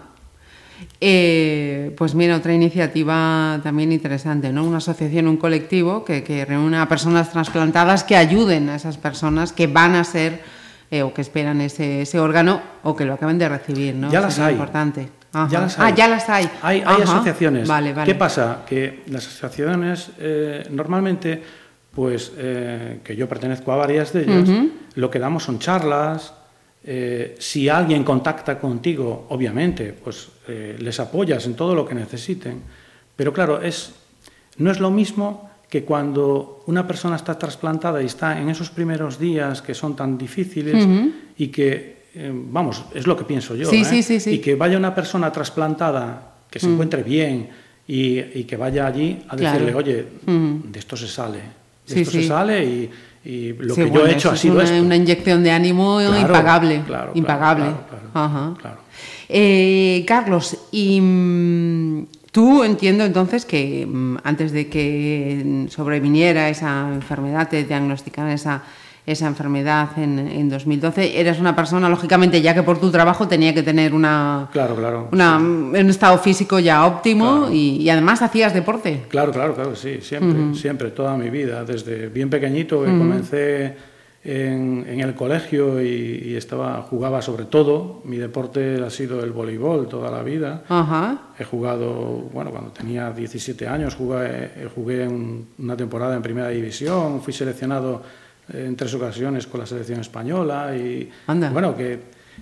Eh, 1.01 1.95
pues 1.97 2.15
mira, 2.15 2.37
otra 2.37 2.53
iniciativa 2.53 3.59
también 3.63 3.93
interesante, 3.93 4.53
¿no? 4.53 4.65
Una 4.65 4.79
asociación, 4.79 5.27
un 5.29 5.37
colectivo 5.37 6.05
que, 6.05 6.23
que 6.23 6.45
reúne 6.45 6.79
a 6.79 6.89
personas 6.89 7.31
trasplantadas 7.33 8.05
que 8.05 8.17
ayuden 8.17 8.69
a 8.69 8.77
esas 8.77 8.99
personas 8.99 9.53
que 9.53 9.67
van 9.67 9.95
a 9.95 10.05
ser 10.05 10.41
eh, 10.91 11.03
o 11.03 11.15
que 11.15 11.23
esperan 11.23 11.61
ese, 11.61 12.03
ese 12.03 12.21
órgano 12.21 12.61
o 12.83 12.95
que 12.95 13.05
lo 13.05 13.15
acaben 13.15 13.39
de 13.39 13.49
recibir, 13.49 13.95
¿no? 13.95 14.11
Ya 14.11 14.21
las 14.21 14.39
hay. 14.39 14.53
importante. 14.53 15.09
Ya 15.51 15.61
las 15.63 15.79
Ah, 15.79 15.87
hay. 15.87 15.95
ya 15.95 16.09
las 16.09 16.29
hay. 16.29 16.51
Hay, 16.61 16.83
asociaciones. 16.83 17.67
Vale, 17.67 17.95
vale. 17.95 18.13
¿Qué 18.13 18.15
pasa? 18.19 18.59
Que 18.67 19.03
las 19.07 19.27
asociaciones 19.27 20.11
eh, 20.19 20.63
normalmente, 20.71 21.43
pues 21.95 22.33
eh, 22.39 23.01
que 23.05 23.15
yo 23.17 23.29
pertenezco 23.29 23.71
a 23.73 23.77
varias 23.77 24.13
de 24.13 24.23
ellas, 24.23 24.49
lo 24.95 25.11
que 25.11 25.19
damos 25.19 25.45
son 25.45 25.59
charlas. 25.59 26.35
eh, 26.85 27.37
si 27.39 27.69
alguien 27.69 28.03
contacta 28.03 28.59
contigo, 28.59 29.27
obviamente, 29.29 29.93
pues 29.93 30.29
eh, 30.49 30.77
les 30.81 30.99
apoyas 30.99 31.47
en 31.47 31.55
todo 31.55 31.77
lo 31.77 31.87
que 31.87 31.95
necesiten. 31.95 32.61
Pero 33.15 33.33
claro, 33.33 33.63
es, 33.63 33.93
no 34.59 34.71
es 34.73 34.81
lo 34.81 34.91
mismo 34.91 35.49
que 35.71 35.85
cuando 35.85 36.65
una 36.67 36.85
persona 36.87 37.15
está 37.17 37.39
trasplantada 37.39 38.03
y 38.03 38.07
está 38.07 38.37
en 38.41 38.49
esos 38.49 38.71
primeros 38.71 39.19
días 39.19 39.63
que 39.63 39.75
son 39.75 39.95
tan 39.95 40.19
difíciles 40.19 40.85
y 41.39 41.49
que, 41.49 42.09
vamos, 42.51 42.85
es 42.95 43.07
lo 43.07 43.17
que 43.17 43.25
pienso 43.25 43.55
yo, 43.55 43.71
Sí, 43.71 43.83
¿eh? 43.83 43.85
sí, 43.85 44.03
sí, 44.03 44.19
sí. 44.19 44.31
y 44.33 44.39
que 44.41 44.55
vaya 44.57 44.77
una 44.77 44.93
persona 44.95 45.31
trasplantada 45.31 46.35
que 46.51 46.59
se 46.59 46.67
encuentre 46.67 47.03
bien 47.05 47.49
y, 47.87 48.19
y 48.19 48.45
que 48.45 48.57
vaya 48.57 48.87
allí 48.89 49.23
a 49.29 49.37
Claro. 49.37 49.61
decirle, 49.61 49.75
oye, 49.79 50.07
Mm. 50.27 50.73
de 50.73 50.79
esto 50.81 50.97
se 50.97 51.07
sale, 51.09 51.41
Sí, 51.85 52.01
esto 52.01 52.13
sí. 52.13 52.23
se 52.23 52.29
sale 52.29 52.65
y, 52.65 52.91
y 53.25 53.53
lo 53.55 53.75
Sí, 53.75 53.83
que 53.85 53.91
yo 53.91 54.07
he 54.07 54.13
hecho 54.13 54.31
ha 54.31 54.35
es 54.35 54.41
sido 54.41 54.55
una, 54.55 54.65
esto. 54.65 54.83
una 54.83 54.97
inyección 54.97 55.43
de 55.43 55.51
ánimo 55.51 55.99
Claro, 55.99 56.19
impagable. 56.21 56.83
claro, 56.87 57.13
impagable. 57.15 57.65
claro, 57.65 57.87
claro, 57.89 58.11
Ajá. 58.15 58.55
claro. 58.61 58.79
Eh, 59.29 60.05
Carlos, 60.07 60.57
y 60.73 61.01
mm, 61.01 62.07
tú 62.31 62.63
entiendo 62.65 63.05
entonces 63.05 63.45
que 63.45 63.87
mm, 63.87 64.19
antes 64.25 64.53
de 64.53 64.69
que 64.69 65.67
sobreviniera 65.71 66.49
esa 66.49 66.89
enfermedad, 66.93 67.49
te 67.49 67.65
diagnosticaran 67.65 68.31
esa, 68.33 68.63
esa 69.13 69.27
enfermedad 69.27 69.91
en, 69.97 70.19
en 70.19 70.49
2012, 70.49 71.21
eres 71.21 71.39
una 71.39 71.55
persona, 71.55 71.89
lógicamente, 71.89 72.41
ya 72.43 72.55
que 72.55 72.63
por 72.63 72.79
tu 72.81 72.91
trabajo 72.91 73.29
tenía 73.29 73.55
que 73.55 73.63
tener 73.63 73.95
una, 73.95 74.49
Claro, 74.53 74.75
claro. 74.75 75.09
una- 75.13 75.39
sí. 75.39 75.45
un 75.45 75.91
estado 75.91 76.19
físico 76.19 76.59
ya 76.59 76.87
óptimo 76.87 77.39
Claro. 77.41 77.53
y, 77.55 77.77
y 77.83 77.91
además 77.91 78.23
hacías 78.23 78.53
deporte. 78.55 79.03
Claro, 79.09 79.33
claro, 79.33 79.55
claro, 79.55 79.77
sí, 79.77 79.99
siempre, 80.01 80.55
siempre, 80.55 80.91
toda 80.91 81.17
mi 81.17 81.31
vida, 81.31 81.65
desde 81.65 82.09
bien 82.09 82.29
pequeñito 82.31 82.81
que 82.83 82.87
comencé 82.99 83.77
en, 84.25 84.85
en 84.89 85.01
el 85.01 85.15
colegio 85.15 85.83
y, 85.83 86.23
y 86.27 86.37
estaba, 86.37 86.81
jugaba 86.83 87.21
sobre 87.23 87.45
todo, 87.47 88.03
mi 88.05 88.19
deporte 88.19 88.81
ha 88.85 88.89
sido 88.91 89.23
el 89.25 89.33
voleibol 89.33 89.89
toda 89.89 90.11
la 90.13 90.23
vida. 90.23 90.63
He 91.39 91.45
jugado, 91.45 92.29
bueno, 92.33 92.51
cuando 92.53 92.71
tenía 92.71 93.11
17 93.11 93.67
años 93.67 93.97
jugué, 93.97 94.27
eh, 94.27 94.69
jugué 94.73 95.09
un- 95.09 95.49
una 95.59 95.77
temporada 95.77 96.15
en 96.15 96.23
primera 96.23 96.49
división, 96.51 97.21
fui 97.21 97.33
seleccionado 97.33 98.03
eh, 98.05 98.22
en 98.53 98.77
tres 98.77 98.93
ocasiones 98.95 99.47
con 99.47 99.61
la 99.61 99.67
selección 99.67 100.01
española 100.01 100.75
y 100.77 101.09
Anda. 101.27 101.51
bueno, 101.51 101.77
que, 101.77 101.99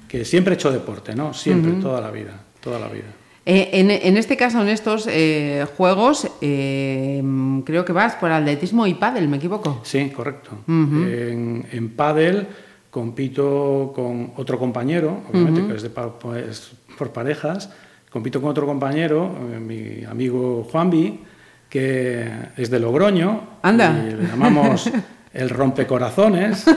que 0.09 0.25
siempre 0.25 0.55
he 0.55 0.57
hecho 0.57 0.71
deporte, 0.71 1.15
¿no? 1.15 1.33
Siempre, 1.35 1.73
toda 1.81 2.01
la 2.01 2.11
vida, 2.11 2.33
toda 2.61 2.79
la 2.79 2.89
vida. 2.89 3.07
Eh, 3.47 3.71
en, 3.73 3.91
en 3.91 4.17
este 4.17 4.37
caso, 4.37 4.61
en 4.61 4.69
estos 4.69 5.09
eh, 5.11 5.67
juegos, 5.77 6.29
eh, 6.41 7.23
creo 7.65 7.85
que 7.85 7.93
vas 7.93 8.15
por 8.17 8.31
atletismo 8.31 8.87
y 8.87 8.95
pádel, 8.95 9.29
¿me 9.29 9.39
equivoco? 9.39 9.81
Sí, 9.83 10.11
correcto. 10.11 10.51
En, 10.69 11.67
en 11.73 11.89
pádel 11.91 12.47
compito 12.91 13.93
con 13.95 14.33
otro 14.37 14.59
compañero, 14.59 15.23
obviamente 15.31 15.67
que 15.67 15.75
es, 15.75 15.83
de 15.83 15.91
pa- 15.91 16.19
pues, 16.19 16.73
por 16.99 17.13
parejas, 17.13 17.71
compito 18.11 18.41
con 18.41 18.51
otro 18.51 18.67
compañero, 18.67 19.31
eh, 19.55 19.59
mi 19.59 20.05
amigo 20.05 20.69
Juanvi, 20.71 21.21
que 21.69 22.29
es 22.57 22.69
de 22.71 22.79
Logroño. 22.79 23.59
Anda. 23.63 24.05
Y 24.07 24.15
le 24.17 24.29
llamamos 24.29 24.91
el 25.33 25.51
rompecorazones. 25.51 26.65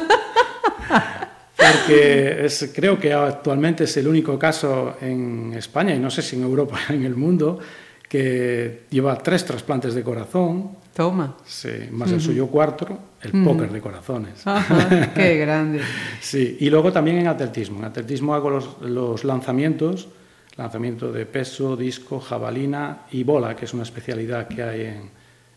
Porque 1.56 2.46
es, 2.46 2.72
creo 2.76 3.00
que 3.00 3.14
actualmente 3.14 3.86
es 3.86 3.98
el 3.98 4.08
único 4.08 4.38
caso 4.38 4.98
en 5.02 5.54
España, 5.56 5.96
y 5.96 6.00
no 6.00 6.10
sé 6.10 6.22
si 6.22 6.36
en 6.36 6.44
Europa 6.44 6.78
en 6.90 7.06
el 7.06 7.16
mundo, 7.16 7.60
que 8.08 8.84
lleva 8.90 9.18
tres 9.18 9.46
trasplantes 9.46 9.94
de 9.94 10.04
corazón, 10.04 10.84
Toma. 10.94 11.38
Sí, 11.44 11.72
más 11.90 12.12
el 12.12 12.22
suyo 12.22 12.46
cuarto, 12.46 12.86
el 13.20 13.44
póker 13.44 13.72
de 13.72 13.82
corazones. 13.82 14.46
Ajá, 14.46 15.12
qué 15.16 15.38
grande. 15.40 15.82
Sí, 16.22 16.58
y 16.60 16.70
luego 16.70 16.92
también 16.92 17.18
en 17.18 17.26
atletismo. 17.26 17.80
En 17.80 17.86
atletismo 17.86 18.36
hago 18.36 18.52
los, 18.52 18.80
los 18.82 19.24
lanzamientos, 19.24 20.08
lanzamiento 20.56 21.12
de 21.12 21.26
peso, 21.26 21.76
disco, 21.76 22.20
jabalina 22.20 23.08
y 23.12 23.24
bola, 23.24 23.56
que 23.56 23.66
es 23.66 23.74
una 23.74 23.82
especialidad 23.82 24.48
que 24.48 24.62
hay 24.62 24.82
en, 24.82 25.10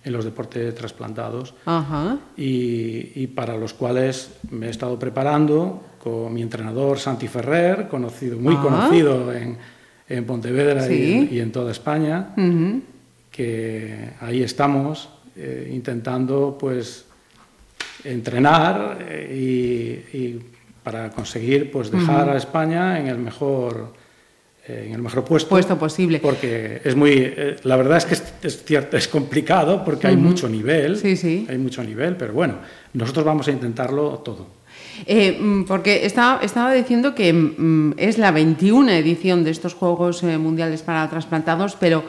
en 0.06 0.12
los 0.12 0.24
deportes 0.24 0.72
trasplantados 0.74 1.52
Ajá. 1.66 2.16
y, 2.36 3.10
y 3.22 3.26
para 3.26 3.56
los 3.56 3.74
cuales 3.74 4.30
me 4.50 4.68
he 4.68 4.70
estado 4.70 4.96
preparando 4.98 5.82
con 5.98 6.32
mi 6.32 6.42
entrenador 6.42 7.00
Santi 7.00 7.26
Ferrer, 7.26 7.88
conocido, 7.88 8.38
muy 8.38 8.54
Ah. 8.56 8.62
conocido 8.62 9.32
en, 9.34 9.58
en 10.08 10.24
Pontevedra 10.24 10.86
y, 10.86 10.88
Sí. 10.88 11.28
y 11.32 11.40
en 11.40 11.50
toda 11.50 11.72
España 11.72 12.28
Ujú. 12.36 12.82
que 13.32 14.10
ahí 14.20 14.42
estamos 14.44 15.08
eh, 15.36 15.70
intentando 15.74 16.56
pues 16.58 17.04
entrenar 18.04 18.98
eh, 19.08 20.04
y, 20.12 20.16
y 20.16 20.40
para 20.84 21.10
conseguir 21.10 21.72
pues 21.72 21.90
dejar 21.90 22.30
a 22.30 22.36
España 22.36 23.00
en 23.00 23.08
el 23.08 23.18
mejor 23.18 23.92
en 24.68 24.92
el 24.92 25.02
mejor 25.02 25.24
puesto 25.24 25.48
Puesto 25.48 25.78
posible. 25.78 26.18
porque 26.20 26.80
es 26.84 26.96
muy 26.96 27.12
eh, 27.14 27.56
la 27.64 27.76
verdad 27.76 27.98
es 27.98 28.04
que 28.06 28.14
es, 28.14 28.24
es 28.42 28.64
cierto 28.64 28.96
es 28.96 29.06
complicado 29.08 29.84
porque 29.84 30.08
hay 30.08 30.16
mucho 30.16 30.48
nivel 30.48 30.96
Sí, 30.96 31.16
sí. 31.16 31.46
hay 31.48 31.58
mucho 31.58 31.82
nivel 31.84 32.16
pero 32.16 32.32
bueno 32.32 32.56
nosotros 32.92 33.24
vamos 33.24 33.46
a 33.48 33.52
intentarlo 33.52 34.18
todo 34.24 34.46
Eh, 35.06 35.36
mm, 35.38 35.64
porque 35.64 36.06
estaba, 36.06 36.40
estaba 36.42 36.72
diciendo 36.72 37.14
que 37.14 37.30
mm, 37.32 37.94
es 37.98 38.16
la 38.18 38.30
21 38.30 38.90
edición 38.92 39.44
de 39.44 39.50
estos 39.50 39.74
Juegos 39.74 40.22
eh, 40.22 40.38
Mundiales 40.38 40.80
para 40.82 41.08
Trasplantados, 41.10 41.76
pero 41.78 42.02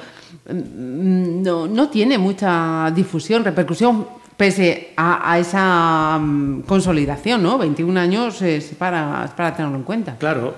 mm, 0.50 1.44
no, 1.44 1.68
no 1.68 1.90
tiene 1.90 2.18
mucha 2.18 2.90
difusión, 2.96 3.44
repercusión, 3.44 4.08
pese 4.38 4.94
a, 4.96 5.32
a 5.34 5.38
esa 5.40 6.18
mm, 6.18 6.62
consolidación, 6.62 7.44
¿no? 7.44 7.58
21 7.58 8.00
años 8.00 8.42
es 8.42 8.72
para, 8.78 9.26
es 9.26 9.32
para 9.32 9.54
tenerlo 9.54 9.78
en 9.78 9.84
cuenta. 9.84 10.16
Claro. 10.18 10.56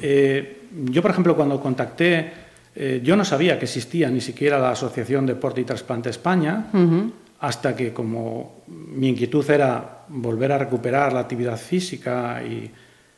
Eh, 0.00 0.61
yo, 0.74 1.02
por 1.02 1.10
ejemplo, 1.10 1.36
cuando 1.36 1.60
contacté, 1.60 2.32
eh, 2.74 3.00
yo 3.02 3.16
no 3.16 3.24
sabía 3.24 3.58
que 3.58 3.66
existía 3.66 4.10
ni 4.10 4.20
siquiera 4.20 4.58
la 4.58 4.70
Asociación 4.70 5.26
Deporte 5.26 5.60
y 5.60 5.64
Trasplante 5.64 6.10
España, 6.10 6.66
hasta 7.40 7.74
que 7.74 7.92
como 7.92 8.62
mi 8.68 9.08
inquietud 9.08 9.48
era 9.50 10.04
volver 10.08 10.52
a 10.52 10.58
recuperar 10.58 11.12
la 11.12 11.20
actividad 11.20 11.56
física 11.58 12.42
y 12.42 12.70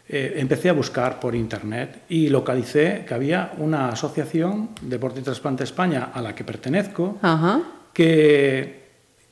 eh, 0.09 0.35
empecé 0.37 0.69
a 0.69 0.73
buscar 0.73 1.21
por 1.21 1.35
internet 1.35 2.03
y 2.09 2.29
localicé 2.29 3.05
que 3.07 3.15
había 3.15 3.53
una 3.59 3.89
asociación 3.89 4.71
Deporte 4.83 5.21
y 5.21 5.23
Trasplante 5.23 5.65
España 5.65 6.11
a 6.13 6.21
la 6.21 6.35
que 6.35 6.45
pertenezco 6.45 7.19
que, 7.93 8.83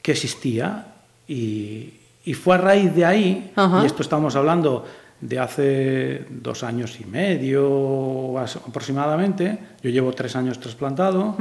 que 0.01 0.13
existía 0.13 0.87
y, 1.27 1.95
y, 2.25 2.35
fue 2.35 2.55
a 2.55 2.59
raíz 2.59 2.95
de 2.95 3.05
ahí, 3.05 3.53
y 3.57 3.87
esto 3.87 4.03
estamos 4.03 4.37
hablando 4.37 4.85
de 5.23 5.39
hace 5.39 6.27
dos 6.29 6.63
años 6.65 6.99
y 7.01 7.07
medio 7.07 8.39
aproximadamente, 8.39 9.59
yo 9.83 9.89
llevo 9.89 10.13
tres 10.13 10.37
años 10.37 10.59
trasplantado, 10.59 11.37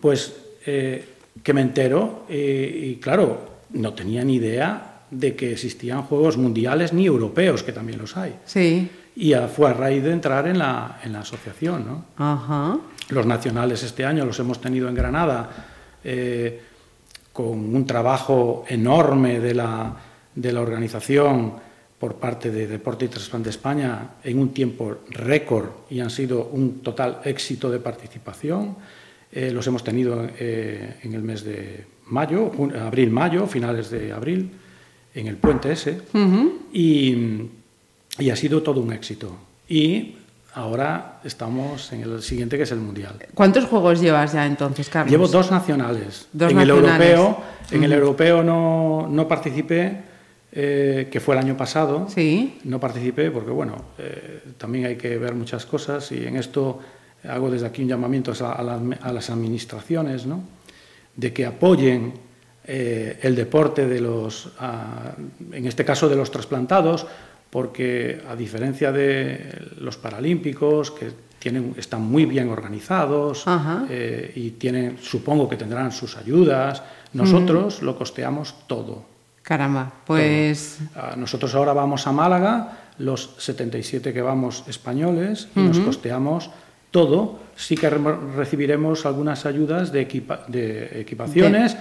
pues 0.00 0.34
eh, 0.66 1.08
que 1.42 1.52
me 1.52 1.60
entero 1.60 2.24
y 2.28 2.96
claro, 2.96 3.58
no 3.70 3.92
tenía 3.92 4.24
ni 4.24 4.36
idea 4.36 5.02
de 5.10 5.36
que 5.36 5.52
existían 5.52 6.02
juegos 6.02 6.36
mundiales 6.36 6.92
ni 6.92 7.06
europeos, 7.06 7.62
que 7.62 7.72
también 7.72 7.98
los 7.98 8.16
hay. 8.16 8.38
Sí. 8.44 8.90
Y 9.16 9.34
fue 9.54 9.70
a 9.70 9.72
raíz 9.72 10.02
de 10.02 10.12
entrar 10.12 10.46
en 10.46 10.58
la, 10.58 11.00
en 11.02 11.12
la 11.12 11.20
asociación. 11.20 11.84
¿no? 11.86 12.04
Los 13.08 13.26
nacionales 13.26 13.82
este 13.82 14.04
año 14.04 14.24
los 14.24 14.38
hemos 14.38 14.60
tenido 14.60 14.88
en 14.88 14.94
Granada 14.94 15.50
eh, 16.04 16.62
con 17.32 17.74
un 17.74 17.86
trabajo 17.86 18.64
enorme 18.68 19.40
de 19.40 19.54
la, 19.54 19.96
de 20.34 20.52
la 20.52 20.60
organización 20.60 21.67
por 21.98 22.16
parte 22.16 22.50
de 22.50 22.66
Deporte 22.66 23.06
y 23.06 23.08
Trasplante 23.08 23.50
España 23.50 24.10
en 24.22 24.38
un 24.38 24.50
tiempo 24.50 24.98
récord 25.10 25.68
y 25.90 26.00
han 26.00 26.10
sido 26.10 26.50
un 26.52 26.80
total 26.80 27.20
éxito 27.24 27.70
de 27.70 27.80
participación. 27.80 28.76
Eh, 29.32 29.50
los 29.50 29.66
hemos 29.66 29.82
tenido 29.82 30.26
eh, 30.38 30.96
en 31.02 31.14
el 31.14 31.22
mes 31.22 31.44
de 31.44 31.84
mayo, 32.06 32.52
abril-mayo, 32.80 33.46
finales 33.46 33.90
de 33.90 34.12
abril, 34.12 34.50
en 35.14 35.26
el 35.26 35.36
puente 35.36 35.72
ese, 35.72 36.00
y, 36.72 37.16
y, 38.18 38.30
ha 38.30 38.36
sido 38.36 38.62
todo 38.62 38.80
un 38.80 38.92
éxito. 38.92 39.36
Y 39.68 40.14
ahora 40.54 41.20
estamos 41.24 41.92
en 41.92 42.02
el 42.02 42.22
siguiente, 42.22 42.56
que 42.56 42.62
es 42.62 42.72
el 42.72 42.78
Mundial. 42.78 43.16
¿Cuántos 43.34 43.64
juegos 43.64 44.00
llevas 44.00 44.32
ya 44.32 44.46
entonces, 44.46 44.88
Carlos? 44.88 45.10
Llevo 45.10 45.26
dos 45.26 45.50
nacionales. 45.50 46.28
Dos 46.32 46.52
en, 46.52 46.58
nacionales. 46.58 47.08
El 47.08 47.10
europeo, 47.10 47.42
en 47.72 47.84
el 47.84 47.92
europeo 47.92 48.42
no, 48.42 49.08
no 49.10 49.26
participé 49.26 50.08
eh, 50.60 51.06
que 51.08 51.20
fue 51.20 51.36
el 51.36 51.40
año 51.40 51.56
pasado. 51.56 52.08
Sí. 52.08 52.58
No 52.64 52.80
participé 52.80 53.30
porque, 53.30 53.52
bueno, 53.52 53.76
eh, 53.96 54.40
también 54.58 54.86
hay 54.86 54.96
que 54.96 55.16
ver 55.16 55.32
muchas 55.32 55.64
cosas 55.64 56.10
y 56.10 56.26
en 56.26 56.34
esto 56.34 56.80
hago 57.22 57.48
desde 57.48 57.66
aquí 57.66 57.82
un 57.82 57.88
llamamiento 57.88 58.32
a, 58.44 58.54
a, 58.54 58.62
la, 58.64 58.80
a 59.02 59.12
las 59.12 59.30
administraciones, 59.30 60.26
¿no? 60.26 60.42
De 61.14 61.32
que 61.32 61.46
apoyen 61.46 62.12
eh, 62.66 63.20
el 63.22 63.36
deporte 63.36 63.86
de 63.86 64.00
los, 64.00 64.50
a, 64.58 65.14
en 65.52 65.64
este 65.64 65.84
caso 65.84 66.08
de 66.08 66.16
los 66.16 66.28
trasplantados, 66.32 67.06
porque 67.50 68.20
a 68.28 68.34
diferencia 68.34 68.90
de 68.90 69.62
los 69.78 69.96
paralímpicos, 69.96 70.90
que 70.90 71.12
tienen, 71.38 71.74
están 71.78 72.02
muy 72.02 72.26
bien 72.26 72.48
organizados 72.50 73.44
y 74.34 74.50
tienen, 74.58 74.98
supongo 75.00 75.48
que 75.48 75.56
tendrán 75.56 75.92
sus 75.92 76.16
ayudas, 76.16 76.82
nosotros 77.12 77.78
uh 77.78 77.80
-huh. 77.80 77.84
lo 77.84 77.96
costeamos 77.96 78.66
todo. 78.66 79.17
Caramba, 79.48 79.90
pues... 80.04 80.76
Nosotros 81.16 81.54
ahora 81.54 81.72
vamos 81.72 82.06
a 82.06 82.12
Málaga, 82.12 82.92
los 82.98 83.30
77 83.38 84.12
que 84.12 84.20
vamos 84.20 84.62
españoles, 84.68 85.48
y 85.56 85.60
uh 85.60 85.62
-huh. 85.62 85.68
nos 85.68 85.80
costeamos 85.80 86.50
todo. 86.90 87.40
Sí 87.56 87.74
que 87.74 87.88
re 87.88 87.98
recibiremos 88.36 89.06
algunas 89.06 89.46
ayudas 89.46 89.90
de, 89.90 90.02
equipa 90.02 90.44
de 90.48 91.00
equipaciones, 91.00 91.72
de... 91.72 91.80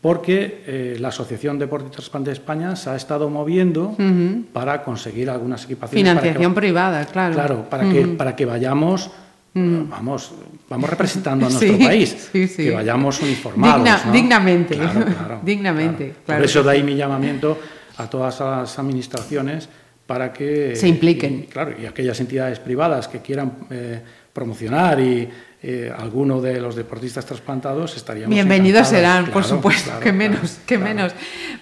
porque 0.00 0.64
eh, 0.64 0.96
la 0.98 1.08
Asociación 1.08 1.58
Deporte 1.58 1.88
y 1.88 1.90
Trasplante 1.90 2.30
de 2.30 2.40
España 2.40 2.74
se 2.74 2.88
ha 2.88 2.96
estado 2.96 3.28
moviendo 3.28 3.92
uh 3.92 3.96
-huh. 4.00 4.44
para 4.54 4.82
conseguir 4.82 5.28
algunas 5.28 5.64
equipaciones. 5.68 6.08
Financiación 6.08 6.54
que, 6.54 6.60
privada, 6.60 7.04
claro. 7.04 7.34
Claro, 7.34 7.68
para, 7.68 7.84
uh 7.84 7.90
-huh. 7.90 7.92
que, 7.92 8.16
para 8.16 8.32
que 8.34 8.46
vayamos 8.46 9.10
Mm. 9.54 9.88
Vamos, 9.88 10.32
vamos 10.68 10.90
representando 10.90 11.46
a 11.46 11.48
nuestro 11.50 11.76
sí, 11.76 11.84
país, 11.84 12.28
sí, 12.32 12.48
sí. 12.48 12.64
que 12.64 12.70
vayamos 12.72 13.20
uniformados. 13.22 13.84
Digna, 13.84 14.02
¿no? 14.04 14.12
Dignamente, 14.12 14.74
claro, 14.74 15.04
claro, 15.18 15.40
dignamente. 15.42 16.04
Claro. 16.04 16.22
Claro 16.26 16.40
Por 16.40 16.44
eso 16.44 16.62
de 16.62 16.70
ahí 16.70 16.82
mi 16.82 16.96
llamamiento 16.96 17.58
a 17.96 18.10
todas 18.10 18.40
las 18.40 18.78
administraciones 18.78 19.68
para 20.06 20.32
que 20.32 20.74
se 20.76 20.88
impliquen. 20.88 21.44
Y, 21.44 21.46
claro, 21.46 21.74
y 21.80 21.86
aquellas 21.86 22.18
entidades 22.20 22.58
privadas 22.58 23.08
que 23.08 23.20
quieran 23.20 23.52
eh, 23.70 24.00
promocionar 24.32 25.00
y 25.00 25.28
eh, 25.62 25.90
alguno 25.96 26.42
de 26.42 26.60
los 26.60 26.74
deportistas 26.76 27.24
trasplantados 27.24 27.96
estaríamos 27.96 28.34
bienvenidos 28.34 28.88
serán, 28.88 29.24
claro, 29.24 29.32
por 29.32 29.44
supuesto, 29.44 29.88
claro, 29.88 30.00
que 30.00 30.12
menos, 30.12 30.58
que 30.66 30.76
menos. 30.76 31.14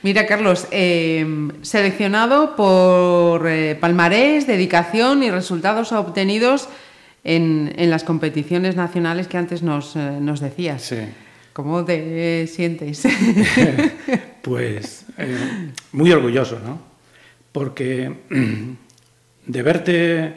Mira, 0.02 0.26
Carlos, 0.26 0.66
eh, 0.72 1.24
seleccionado 1.60 2.56
por 2.56 3.46
eh, 3.46 3.76
palmarés, 3.78 4.48
dedicación 4.48 5.22
y 5.22 5.30
resultados 5.30 5.92
obtenidos 5.92 6.68
en, 7.24 7.72
en, 7.76 7.90
las 7.90 8.04
competiciones 8.04 8.76
nacionales 8.76 9.28
que 9.28 9.36
antes 9.36 9.62
nos, 9.62 9.96
eh, 9.96 10.18
nos 10.20 10.40
decías. 10.40 10.82
Sí. 10.82 10.98
¿Cómo 11.52 11.84
te 11.84 12.46
sientes? 12.46 13.02
pues 14.42 15.04
eh, 15.18 15.72
muy 15.92 16.10
orgulloso, 16.10 16.58
¿no? 16.58 16.80
Porque 17.52 18.10
de 19.46 19.62
verte, 19.62 20.34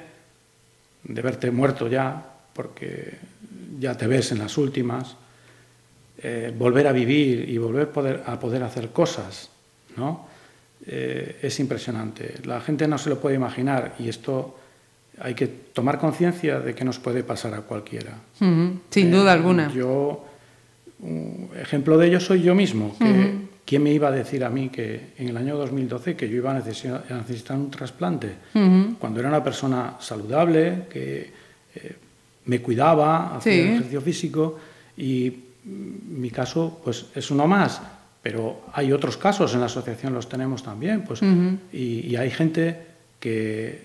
de 1.03 1.21
verte 1.21 1.51
muerto 1.51 1.87
ya, 1.87 2.23
porque 2.53 3.13
ya 3.79 3.95
te 3.95 4.07
ves 4.07 4.31
en 4.33 4.39
las 4.39 4.57
últimas, 4.57 5.15
eh, 6.17 6.53
volver 6.57 6.87
a 6.87 6.91
vivir 6.91 7.49
y 7.49 7.57
volver 7.57 7.89
poder, 7.89 8.23
a 8.25 8.39
poder 8.39 8.63
hacer 8.63 8.89
cosas, 8.89 9.49
¿no? 9.95 10.27
Eh, 10.85 11.39
es 11.41 11.59
impresionante. 11.59 12.35
La 12.43 12.61
gente 12.61 12.87
no 12.87 12.97
se 12.97 13.09
lo 13.09 13.19
puede 13.19 13.35
imaginar 13.35 13.95
y 13.99 14.09
esto 14.09 14.59
hay 15.19 15.33
que 15.33 15.47
tomar 15.47 15.99
conciencia 15.99 16.59
de 16.59 16.73
que 16.73 16.83
nos 16.83 16.99
puede 16.99 17.23
pasar 17.23 17.53
a 17.53 17.61
cualquiera. 17.61 18.19
Uh 18.39 18.45
-huh, 18.45 18.79
sin 18.89 19.07
eh, 19.07 19.11
duda 19.11 19.33
alguna. 19.33 19.71
Yo, 19.71 20.25
un 20.99 21.49
ejemplo 21.59 21.97
de 21.97 22.07
ello 22.07 22.19
soy 22.19 22.41
yo 22.41 22.55
mismo. 22.55 22.95
Que, 22.97 23.05
uh 23.05 23.07
-huh. 23.07 23.39
¿Quién 23.65 23.81
me 23.81 23.91
iba 23.91 24.09
a 24.09 24.11
decir 24.11 24.43
a 24.43 24.49
mí 24.49 24.69
que 24.69 25.13
en 25.17 25.29
el 25.29 25.37
año 25.37 25.57
2012 25.57 26.15
que 26.15 26.29
yo 26.29 26.35
iba 26.35 26.51
a 26.51 26.53
necesitar, 26.53 27.03
a 27.09 27.13
necesitar 27.15 27.57
un 27.57 27.71
trasplante? 27.71 28.27
Uh 28.53 28.59
-huh. 28.59 28.97
Cuando 28.99 29.19
era 29.19 29.29
una 29.29 29.43
persona 29.43 29.95
saludable, 29.99 30.85
que 30.89 31.31
eh, 31.75 31.95
me 32.45 32.59
cuidaba, 32.61 33.35
hacía 33.37 33.53
sí. 33.53 33.59
ejercicio 33.59 34.01
físico 34.01 34.59
y 34.97 35.33
mi 35.65 36.29
caso 36.29 36.79
pues 36.83 37.07
es 37.15 37.31
uno 37.31 37.47
más. 37.47 37.81
Pero 38.21 38.61
hay 38.73 38.91
otros 38.91 39.17
casos, 39.17 39.53
en 39.53 39.59
la 39.59 39.67
asociación 39.67 40.13
los 40.13 40.27
tenemos 40.27 40.63
también. 40.63 41.03
Pues, 41.03 41.21
y, 41.71 42.07
y 42.07 42.15
hay 42.15 42.31
gente 42.31 42.84
que 43.25 43.81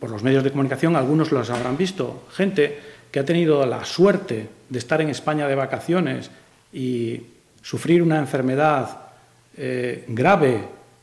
por 0.00 0.10
los 0.10 0.24
medios 0.24 0.42
de 0.42 0.50
comunicación 0.50 0.96
algunos 0.96 1.30
los 1.30 1.48
habrán 1.50 1.76
visto, 1.76 2.26
gente 2.34 2.76
que 3.12 3.20
ha 3.20 3.24
tenido 3.24 3.64
la 3.66 3.84
suerte 3.84 4.48
de 4.68 4.78
estar 4.80 5.00
en 5.00 5.10
España 5.10 5.46
de 5.46 5.54
vacaciones 5.54 6.28
y 6.72 7.22
sufrir 7.62 8.02
una 8.02 8.18
enfermedad 8.18 8.98
eh, 9.56 10.06
grave 10.08 10.58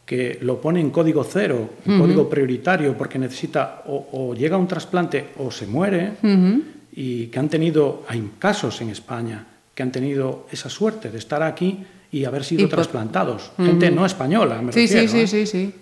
que 0.05 0.39
lo 0.41 0.59
pone 0.59 0.81
en 0.81 0.89
código 0.89 1.23
cero, 1.23 1.69
uh 1.85 1.89
-huh. 1.89 1.99
código 2.01 2.29
prioritario, 2.29 2.91
porque 2.97 3.17
necesita 3.17 3.83
o, 3.87 4.09
o, 4.11 4.35
llega 4.35 4.57
a 4.57 4.59
un 4.59 4.67
trasplante 4.67 5.31
o 5.39 5.49
se 5.49 5.65
muere, 5.65 6.19
uh 6.21 6.27
-huh. 6.27 6.63
y 6.91 7.27
que 7.27 7.39
han 7.39 7.47
tenido, 7.47 8.03
hay 8.09 8.19
casos 8.37 8.81
en 8.81 8.89
España 8.89 9.47
que 9.73 9.81
han 9.81 9.93
tenido 9.93 10.45
esa 10.51 10.67
suerte 10.67 11.07
de 11.09 11.17
estar 11.17 11.41
aquí 11.41 11.87
y 12.11 12.25
haber 12.25 12.43
sido 12.43 12.65
y 12.65 12.67
trasplantados. 12.67 13.53
Uh 13.55 13.63
-huh. 13.63 13.65
Gente 13.67 13.91
no 13.91 14.05
española, 14.05 14.61
me 14.61 14.73
sí, 14.73 14.91
refiero. 14.91 15.07
Sí, 15.07 15.19
¿eh? 15.19 15.27
sí, 15.27 15.45
sí, 15.45 15.71
sí. 15.71 15.73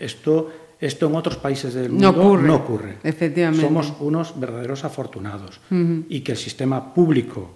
Esto 0.00 0.65
esto 0.80 1.06
en 1.06 1.14
otros 1.14 1.36
países 1.36 1.72
del 1.74 1.90
mundo 1.90 2.12
no 2.12 2.18
ocurre. 2.18 2.46
No 2.46 2.54
ocurre. 2.56 2.96
Efectivamente. 3.02 3.64
Somos 3.64 3.92
unos 4.00 4.38
verdaderos 4.38 4.84
afortunados. 4.84 5.60
Uh 5.70 5.74
-huh. 5.74 6.04
Y 6.08 6.20
que 6.20 6.32
el 6.32 6.38
sistema 6.38 6.92
público 6.92 7.54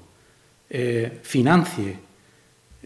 eh, 0.70 1.20
financie, 1.22 1.98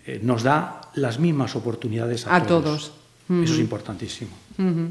eh, 0.07 0.19
nos 0.23 0.43
da 0.43 0.81
las 0.95 1.19
mismas 1.19 1.55
oportunidades 1.55 2.27
a, 2.27 2.37
a 2.37 2.43
todos. 2.43 2.65
todos. 2.65 2.93
Uh 3.29 3.35
-huh. 3.35 3.45
Eso 3.45 3.55
es 3.55 3.61
importantísimo. 3.61 4.31
Uh 4.59 4.63
-huh. 4.63 4.89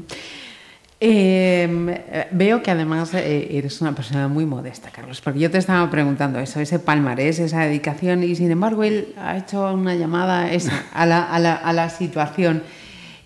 eh, 1.00 2.28
veo 2.30 2.62
que 2.62 2.70
además 2.70 3.12
eres 3.12 3.80
una 3.82 3.94
persona 3.94 4.28
muy 4.28 4.46
modesta, 4.46 4.90
Carlos, 4.90 5.20
porque 5.20 5.40
yo 5.40 5.50
te 5.50 5.58
estaba 5.58 5.90
preguntando 5.90 6.38
eso, 6.38 6.60
ese 6.60 6.78
palmarés, 6.78 7.38
esa 7.38 7.60
dedicación, 7.66 8.22
y 8.22 8.34
sin 8.34 8.50
embargo 8.50 8.82
él 8.84 9.12
ha 9.18 9.36
hecho 9.36 9.74
una 9.74 9.94
llamada 9.94 10.50
esa, 10.50 10.86
a, 10.94 11.04
la, 11.04 11.24
a, 11.24 11.38
la, 11.38 11.54
a 11.54 11.72
la 11.72 11.90
situación. 11.90 12.62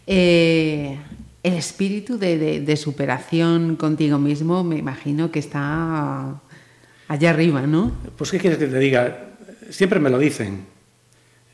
Eh, 0.07 0.99
el 1.43 1.55
espíritu 1.55 2.19
de, 2.19 2.37
de, 2.39 2.61
de, 2.61 2.77
superación 2.77 3.77
contigo 3.77 4.19
mismo 4.19 4.65
me 4.65 4.77
imagino 4.77 5.31
que 5.31 5.39
está 5.39 6.41
allá 7.09 7.31
arriba, 7.31 7.63
¿no? 7.63 7.93
Pues 8.17 8.31
qué 8.31 8.39
quieres 8.39 8.59
que 8.59 8.67
te 8.67 8.79
diga, 8.79 9.29
siempre 9.71 10.01
me 10.01 10.11
lo 10.11 10.19
dicen. 10.19 10.67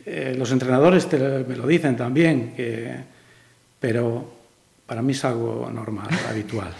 Eh, 0.06 0.34
los 0.36 0.52
entrenadores 0.52 1.08
te, 1.08 1.18
me 1.18 1.56
lo 1.56 1.66
dicen 1.66 1.96
también, 1.96 2.52
que, 2.54 2.94
pero 3.80 4.32
para 4.86 5.00
mí 5.00 5.12
es 5.12 5.24
algo 5.24 5.70
normal, 5.72 6.08
habitual. 6.28 6.72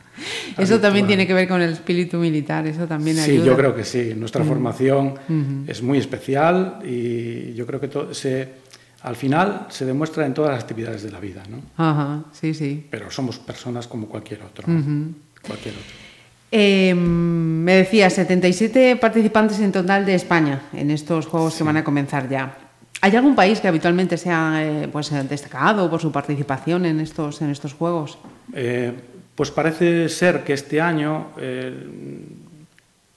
eso 0.58 0.80
también 0.80 1.06
tiene 1.06 1.26
que 1.26 1.34
ver 1.34 1.46
con 1.46 1.60
el 1.62 1.72
espíritu 1.72 2.16
militar, 2.16 2.66
eso 2.66 2.86
también 2.86 3.18
ayuda. 3.18 3.42
Sí, 3.42 3.46
yo 3.46 3.56
creo 3.56 3.74
que 3.74 3.84
sí. 3.84 4.14
Nuestra 4.16 4.42
formación 4.44 5.14
es 5.68 5.82
muy 5.82 5.98
especial 5.98 6.80
y 6.84 7.54
yo 7.54 7.66
creo 7.66 7.80
que 7.80 7.88
todo, 7.88 8.12
se, 8.14 8.63
al 9.04 9.16
final 9.16 9.66
se 9.68 9.84
demuestra 9.84 10.24
en 10.24 10.32
todas 10.32 10.52
las 10.52 10.62
actividades 10.62 11.02
de 11.02 11.10
la 11.10 11.20
vida, 11.20 11.42
¿no? 11.50 11.60
Ajá, 11.76 12.24
sí, 12.32 12.54
sí. 12.54 12.86
Pero 12.90 13.10
somos 13.10 13.38
personas 13.38 13.86
como 13.86 14.06
cualquier 14.08 14.42
otro. 14.42 14.64
Cualquier 14.66 15.74
otro. 15.74 15.94
Eh, 16.50 16.94
me 16.94 17.74
decía 17.74 18.08
77 18.08 18.96
participantes 18.96 19.60
en 19.60 19.72
total 19.72 20.06
de 20.06 20.14
España 20.14 20.62
en 20.72 20.90
estos 20.90 21.26
juegos 21.26 21.54
que 21.54 21.64
van 21.64 21.76
a 21.76 21.84
comenzar 21.84 22.28
ya. 22.30 22.56
¿Hay 23.02 23.14
algún 23.14 23.34
país 23.34 23.60
que 23.60 23.68
habitualmente 23.68 24.16
sea 24.16 24.64
eh, 24.64 24.88
pues, 24.90 25.10
destacado 25.28 25.90
por 25.90 26.00
su 26.00 26.10
participación 26.10 26.86
en 26.86 27.00
estos, 27.00 27.42
en 27.42 27.50
estos 27.50 27.74
juegos? 27.74 28.16
Eh, 28.54 28.94
pues 29.34 29.50
parece 29.50 30.08
ser 30.08 30.44
que 30.44 30.54
este 30.54 30.80
año 30.80 31.32
eh, 31.38 31.88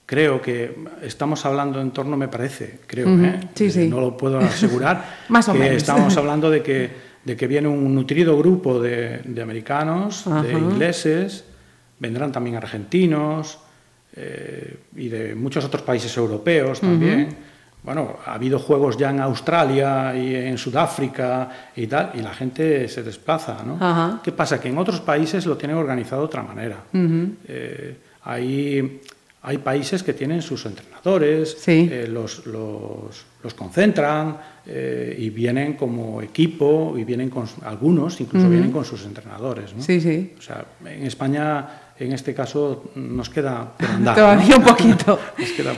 creo 0.08 0.40
que 0.40 0.74
estamos 1.02 1.44
hablando 1.44 1.82
en 1.82 1.90
torno, 1.90 2.16
me 2.16 2.28
parece, 2.28 2.80
creo, 2.86 3.08
sí, 3.54 3.70
sí. 3.70 3.88
no 3.88 4.00
lo 4.00 4.16
puedo 4.16 4.38
asegurar, 4.38 5.04
Más 5.28 5.46
o 5.50 5.54
menos. 5.54 5.76
estamos 5.76 6.16
hablando 6.16 6.48
de 6.50 6.62
que, 6.62 6.90
de 7.22 7.36
que 7.36 7.46
viene 7.46 7.68
un 7.68 7.94
nutrido 7.94 8.34
grupo 8.38 8.80
de, 8.80 9.18
de 9.18 9.42
americanos, 9.42 10.24
de 10.42 10.52
ingleses, 10.54 11.44
vendrán 11.98 12.32
también 12.32 12.56
argentinos 12.56 13.58
eh, 14.16 14.78
y 14.96 15.08
de 15.08 15.34
muchos 15.34 15.62
otros 15.66 15.82
países 15.82 16.16
europeos 16.16 16.80
también. 16.80 17.28
Bueno, 17.82 18.16
ha 18.24 18.32
habido 18.32 18.58
juegos 18.58 18.96
ya 18.96 19.10
en 19.10 19.20
Australia 19.20 20.16
y 20.16 20.34
en 20.34 20.56
Sudáfrica 20.56 21.50
y 21.76 21.86
tal, 21.86 22.12
y 22.14 22.22
la 22.22 22.32
gente 22.32 22.88
se 22.88 23.02
desplaza, 23.02 23.58
¿no? 23.62 24.20
¿Qué 24.22 24.32
pasa? 24.32 24.58
Que 24.58 24.68
en 24.68 24.78
otros 24.78 25.00
países 25.00 25.44
lo 25.44 25.58
tienen 25.58 25.76
organizado 25.76 26.22
de 26.22 26.26
otra 26.26 26.42
manera. 26.42 26.78
Eh, 26.94 27.96
hay, 28.24 29.00
hay 29.42 29.58
países 29.58 30.02
que 30.02 30.12
tienen 30.12 30.42
sus 30.42 30.66
entrenadores, 30.66 31.56
Sí. 31.60 31.88
eh, 31.90 32.06
los, 32.08 32.44
los, 32.46 33.24
los 33.42 33.54
concentran 33.54 34.36
eh, 34.66 35.14
y 35.18 35.30
vienen 35.30 35.74
como 35.74 36.20
equipo, 36.20 36.94
y 36.98 37.04
vienen 37.04 37.30
con 37.30 37.46
algunos, 37.64 38.20
incluso 38.20 38.48
vienen 38.50 38.72
con 38.72 38.84
sus 38.84 39.04
entrenadores. 39.04 39.74
¿no? 39.74 39.82
Sí, 39.82 40.00
sí. 40.00 40.34
O 40.38 40.42
sea, 40.42 40.64
en 40.84 41.04
España, 41.06 41.92
en 41.98 42.12
este 42.12 42.34
caso, 42.34 42.90
nos 42.96 43.30
queda 43.30 43.72
por 43.78 43.88
andar. 43.90 44.16
Todavía 44.16 44.48
¿no? 44.48 44.56
un 44.58 44.64
poquito. 44.64 45.18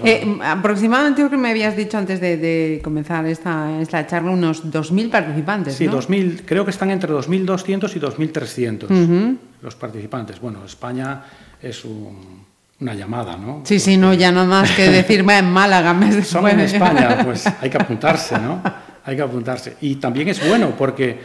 Eh, 0.04 0.38
aproximadamente, 0.42 1.20
creo 1.20 1.30
que 1.30 1.36
me 1.36 1.50
habías 1.50 1.76
dicho 1.76 1.98
antes 1.98 2.20
de, 2.20 2.36
de 2.38 2.80
comenzar 2.82 3.26
esta, 3.26 3.80
esta 3.80 4.06
charla, 4.06 4.30
unos 4.30 4.64
2.000 4.64 5.10
participantes, 5.10 5.74
Sí, 5.74 5.86
¿no? 5.86 5.92
2000, 5.92 6.42
creo 6.46 6.64
que 6.64 6.70
están 6.70 6.90
entre 6.90 7.12
2.200 7.12 7.94
y 7.96 8.00
2.300 8.00 9.36
los 9.62 9.74
participantes. 9.76 10.40
Bueno, 10.40 10.64
España 10.64 11.22
es 11.62 11.84
un- 11.84 12.48
una 12.80 12.94
llamada, 12.94 13.36
¿no? 13.36 13.60
Sí, 13.64 13.78
sí, 13.78 13.96
no, 13.96 14.14
ya 14.14 14.32
no 14.32 14.46
más 14.46 14.70
que 14.72 14.88
decirme 14.90 15.38
en 15.38 15.50
Málaga. 15.50 15.92
Me 15.92 16.22
Son 16.22 16.48
en 16.48 16.60
España, 16.60 17.18
pues 17.24 17.44
hay 17.60 17.68
que 17.70 17.76
apuntarse, 17.76 18.38
¿no? 18.38 18.62
Hay 19.04 19.16
que 19.16 19.22
apuntarse. 19.22 19.76
Y 19.82 19.96
también 19.96 20.28
es 20.28 20.46
bueno 20.46 20.72
porque 20.78 21.18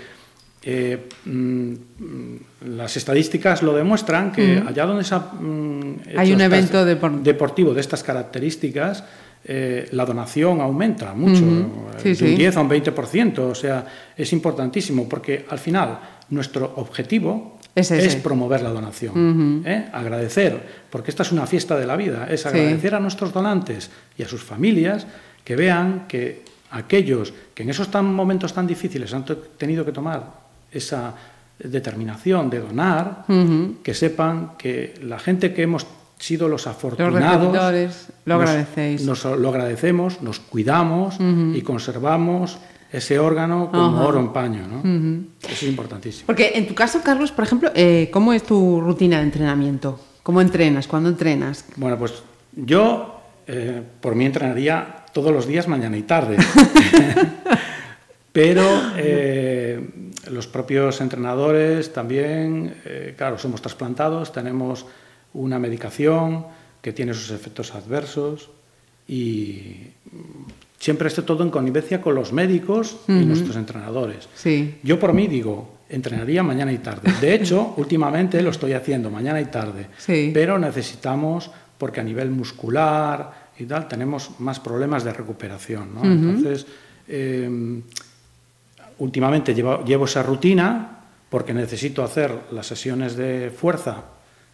eh, 0.64 1.08
mm, 1.26 1.74
las 2.76 2.98
estadísticas 2.98 3.62
lo 3.64 3.74
demuestran 3.74 4.32
que 4.32 4.62
allá 4.68 4.86
donde 4.86 5.04
se 5.04 5.16
ha 5.16 5.20
mm, 5.20 5.96
hecho 6.10 6.20
Hay 6.20 6.34
un 6.34 6.42
evento 6.42 6.86
depor- 6.86 7.22
deportivo 7.22 7.74
de 7.74 7.82
estas 7.82 8.04
características, 8.04 9.04
eh, 9.48 9.88
la 9.92 10.06
donación 10.06 10.60
aumenta 10.60 11.14
mucho, 11.14 11.44
Ujú. 11.44 11.88
Sí, 12.02 12.14
de 12.16 12.24
un 12.26 12.30
sí. 12.32 12.36
10 12.36 12.58
a 12.58 12.62
un 12.62 12.70
20%. 12.70 13.40
O 13.40 13.56
sea, 13.56 13.86
es 14.18 14.34
importantísimo 14.34 15.08
porque 15.08 15.46
al 15.50 15.60
final 15.60 16.00
nuestro 16.30 16.74
objetivo 16.78 17.55
Es 17.76 18.16
promover 18.16 18.62
la 18.62 18.70
donación, 18.70 19.64
¿eh? 19.66 19.90
agradecer, 19.92 20.86
porque 20.90 21.12
esta 21.12 21.24
es 21.24 21.32
una 21.34 21.46
fiesta 21.46 21.76
de 21.76 21.86
la 21.86 21.98
vida, 21.98 22.28
es 22.30 22.46
agradecer 22.46 22.96
a 22.96 23.02
nuestros 23.02 23.34
donantes 23.34 23.92
y 24.18 24.24
a 24.24 24.28
sus 24.28 24.42
familias 24.44 25.06
que 25.44 25.58
vean 25.58 26.06
que 26.08 26.44
aquellos 26.72 27.34
que 27.54 27.64
en 27.64 27.70
esos 27.70 27.92
tan 27.92 28.14
momentos 28.14 28.54
tan 28.54 28.66
difíciles 28.66 29.14
han 29.14 29.26
tenido 29.58 29.84
que 29.84 29.92
tomar 29.92 30.24
esa 30.72 31.14
determinación 31.60 32.50
de 32.50 32.60
donar, 32.60 33.26
que 33.84 33.94
sepan 33.94 34.58
que 34.58 34.94
la 35.02 35.20
gente 35.20 35.54
que 35.54 35.64
hemos 35.64 35.86
sido 36.18 36.48
los 36.48 36.68
afortunados, 36.68 37.14
receptores, 37.14 38.08
lo 38.24 38.36
agradecéis. 38.36 39.04
nos 39.04 39.26
lo 39.26 39.50
agradecemos, 39.50 40.22
nos 40.22 40.40
cuidamos 40.40 41.18
y 41.20 41.62
conservamos 41.62 42.58
ese 42.96 43.20
órgano 43.20 43.70
como 43.72 43.98
Ajá. 43.98 44.08
oro 44.08 44.20
en 44.20 44.32
paño. 44.32 44.68
¿no? 44.68 45.26
Eso 45.42 45.52
es 45.52 45.64
importantísimo. 45.64 46.28
Porque 46.28 46.54
en 46.56 46.68
tu 46.68 46.74
caso, 46.74 47.02
Carlos, 47.04 47.32
por 47.32 47.44
ejemplo, 47.44 47.72
eh, 47.76 48.10
¿cómo 48.12 48.34
es 48.34 48.44
tu 48.44 48.80
rutina 48.80 49.18
de 49.18 49.24
entrenamiento? 49.24 50.00
¿Cómo 50.24 50.42
entrenas? 50.42 50.88
¿Cuándo 50.88 51.10
entrenas? 51.10 51.66
Bueno, 51.76 51.98
pues 51.98 52.24
yo 52.54 53.22
eh, 53.48 53.84
por 54.00 54.16
mí 54.16 54.26
entrenaría 54.26 55.06
todos 55.14 55.34
los 55.34 55.46
días, 55.46 55.68
mañana 55.68 55.98
y 55.98 56.04
tarde. 56.04 56.38
Pero 58.32 58.64
eh, 58.98 60.12
los 60.30 60.48
propios 60.48 61.00
entrenadores 61.00 61.94
también, 61.94 62.76
claro, 63.16 63.38
somos 63.38 63.62
trasplantados, 63.62 64.34
tenemos 64.34 64.86
una 65.34 65.58
medicación 65.58 66.46
que 66.82 66.92
tiene 66.92 67.14
sus 67.14 67.32
efectos 67.32 67.74
adversos 67.74 68.50
y 69.08 69.88
siempre 70.80 71.08
esté 71.08 71.22
todo 71.22 71.44
en 71.44 71.50
connivencia 71.50 72.02
con 72.02 72.16
los 72.16 72.34
médicos 72.34 72.98
y 73.08 73.26
nuestros 73.26 73.56
entrenadores. 73.56 74.28
Sí. 74.36 74.80
Yo 74.84 75.00
por 75.00 75.14
mí 75.14 75.28
digo, 75.28 75.76
entrenaría 75.90 76.44
mañana 76.44 76.72
y 76.72 76.80
tarde. 76.80 77.12
De 77.22 77.34
hecho, 77.34 77.74
últimamente 77.78 78.42
lo 78.42 78.50
estoy 78.50 78.74
haciendo 78.74 79.10
mañana 79.10 79.42
y 79.42 79.46
tarde. 79.46 79.88
Sí. 79.98 80.32
Pero 80.34 80.60
necesitamos, 80.60 81.52
porque 81.78 82.02
a 82.02 82.04
nivel 82.04 82.30
muscular 82.30 83.46
y 83.58 83.66
tal, 83.66 83.88
tenemos 83.88 84.40
más 84.40 84.60
problemas 84.60 85.04
de 85.04 85.14
recuperación. 85.14 85.96
¿no? 85.96 86.04
Entonces, 86.04 86.66
eh, 87.08 87.82
últimamente 89.00 89.54
llevo, 89.54 89.84
llevo 89.84 90.06
esa 90.06 90.24
rutina 90.24 91.00
porque 91.30 91.54
necesito 91.54 92.04
hacer 92.04 92.32
las 92.52 92.68
sesiones 92.68 93.16
de 93.16 93.52
fuerza 93.56 94.04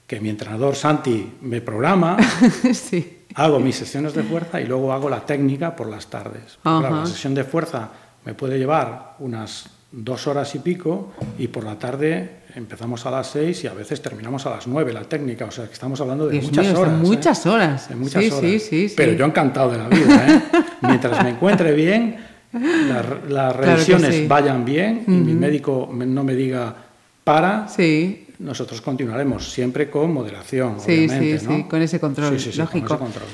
que 0.08 0.20
mi 0.20 0.30
entrenador 0.30 0.76
Santi 0.76 1.38
me 1.42 1.62
programa. 1.62 2.18
sí. 2.74 3.21
Hago 3.36 3.60
mis 3.60 3.76
sesiones 3.76 4.14
de 4.14 4.24
fuerza 4.24 4.60
y 4.62 4.66
luego 4.66 4.92
hago 4.94 5.10
la 5.10 5.26
técnica 5.26 5.76
por 5.76 5.88
las 5.90 6.08
tardes. 6.08 6.58
Claro, 6.64 6.96
la 7.02 7.06
sesión 7.06 7.34
de 7.34 7.44
fuerza 7.44 7.90
me 8.26 8.34
puede 8.34 8.58
llevar 8.58 9.16
unas 9.20 9.70
dos 9.92 10.28
horas 10.28 10.54
y 10.56 10.60
pico 10.60 11.12
y 11.38 11.48
por 11.48 11.64
la 11.64 11.76
tarde 11.78 12.42
empezamos 12.56 13.06
a 13.06 13.12
las 13.12 13.28
seis 13.28 13.64
y 13.64 13.68
a 13.68 13.74
veces 13.74 14.02
terminamos 14.02 14.46
a 14.46 14.52
las 14.52 14.68
nueve 14.68 14.94
la 14.94 15.02
técnica. 15.04 15.46
O 15.46 15.52
sea, 15.52 15.66
que 15.68 15.74
estamos 15.74 16.00
hablando 16.02 16.28
de 16.28 16.34
Dios 16.34 16.46
muchas 16.46 16.66
mío, 16.66 16.76
son 16.76 16.84
horas. 16.84 16.94
¿eh? 16.96 17.04
muchas 17.08 17.46
horas. 17.46 17.90
De 17.90 17.96
muchas 17.96 18.24
Sí, 18.24 18.30
horas. 18.32 18.42
sí, 18.42 18.60
sí, 18.60 18.90
sí. 18.90 18.94
Pero 18.98 19.14
yo 19.14 19.26
encantado 19.26 19.72
de 19.72 19.78
la 19.78 19.88
vida. 19.88 20.28
¿eh? 20.28 20.42
Mientras 20.82 21.24
me 21.24 21.30
encuentre 21.32 21.74
bien, 21.74 22.18
las, 23.30 23.56
revisiones 23.56 24.28
vayan 24.28 24.66
bien 24.66 25.04
y 25.08 25.12
mi 25.12 25.34
médico 25.34 25.88
me- 25.92 26.06
no 26.06 26.24
me 26.24 26.36
diga 26.36 26.74
para, 27.24 27.68
Sí, 27.70 28.28
nosotros 28.42 28.82
continuaremos 28.82 29.52
siempre 29.52 29.90
con 29.90 30.14
moderación, 30.14 30.80
Sí, 30.80 30.92
obviamente, 31.06 31.40
sí, 31.40 31.48
¿no? 31.48 31.56
sí, 31.58 31.64
con 31.64 31.82
ese 31.82 32.00
control, 32.00 32.40
Sí, 32.40 32.46
sí, 32.46 32.52
sí, 32.52 32.58
con 32.58 32.66
lógico. 32.66 32.94
ese 32.94 33.04
control. 33.04 33.28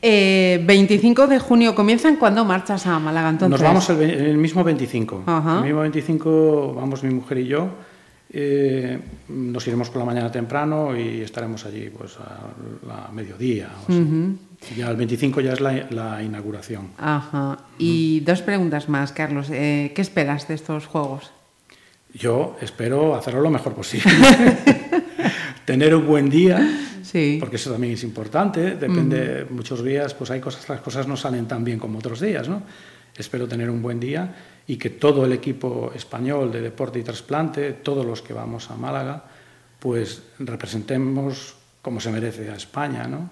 Eh, 0.00 0.62
25 0.64 1.26
de 1.26 1.38
junio 1.38 1.74
comienzan. 1.74 2.16
¿Cuándo 2.16 2.44
marchas 2.44 2.86
a 2.86 2.98
Málaga 2.98 3.30
entonces? 3.30 3.60
Nos 3.60 3.62
vamos 3.62 3.88
el, 3.90 4.36
mismo 4.36 4.62
25. 4.64 5.24
Ajá. 5.26 5.58
El 5.58 5.64
mismo 5.64 5.80
25 5.80 6.74
vamos 6.74 7.02
mi 7.02 7.12
mujer 7.12 7.38
y 7.38 7.46
yo. 7.46 7.68
Eh, 8.34 8.98
nos 9.28 9.66
iremos 9.66 9.90
por 9.90 9.98
la 9.98 10.06
mañana 10.06 10.32
temprano 10.32 10.96
y 10.96 11.20
estaremos 11.20 11.66
allí 11.66 11.90
pues 11.90 12.16
a, 12.16 13.10
mediodía. 13.12 13.68
o 13.88 13.92
así. 13.92 14.38
Ya 14.76 14.88
el 14.88 14.96
25 14.96 15.40
ya 15.40 15.52
es 15.52 15.60
la, 15.60 15.86
la 15.90 16.22
inauguración. 16.22 16.90
Ajá. 16.98 17.58
Y 17.78 18.20
dos 18.20 18.42
preguntas 18.42 18.88
más, 18.88 19.12
Carlos. 19.12 19.48
Eh, 19.50 19.92
¿Qué 19.94 20.00
esperas 20.00 20.48
de 20.48 20.54
estos 20.54 20.86
juegos? 20.86 21.32
Yo 22.14 22.56
espero 22.60 23.14
hacerlo 23.14 23.40
lo 23.40 23.50
mejor 23.50 23.74
posible. 23.74 24.10
Tener 25.64 25.94
un 25.94 26.06
buen 26.06 26.28
día, 26.28 26.60
Sí. 27.02 27.36
porque 27.40 27.56
eso 27.56 27.70
también 27.72 27.94
es 27.94 28.02
importante. 28.04 28.76
Depende, 28.76 29.46
muchos 29.50 29.82
días 29.84 30.14
pues 30.14 30.30
hay 30.30 30.40
cosas, 30.40 30.68
las 30.68 30.80
cosas 30.80 31.06
no 31.06 31.16
salen 31.16 31.46
tan 31.46 31.62
bien 31.64 31.78
como 31.78 31.98
otros 31.98 32.20
días, 32.20 32.48
¿no? 32.48 32.62
Espero 33.16 33.46
tener 33.46 33.68
un 33.70 33.82
buen 33.82 34.00
día 34.00 34.34
y 34.66 34.76
que 34.76 34.90
todo 34.90 35.24
el 35.26 35.32
equipo 35.32 35.92
español 35.94 36.50
de 36.50 36.60
deporte 36.62 36.98
y 36.98 37.02
trasplante, 37.02 37.72
todos 37.72 38.04
los 38.06 38.22
que 38.22 38.32
vamos 38.32 38.70
a 38.70 38.76
Málaga, 38.76 39.24
pues 39.78 40.22
representemos 40.38 41.54
como 41.82 42.00
se 42.00 42.10
merece 42.10 42.50
a 42.50 42.54
España, 42.56 43.06
¿no? 43.06 43.28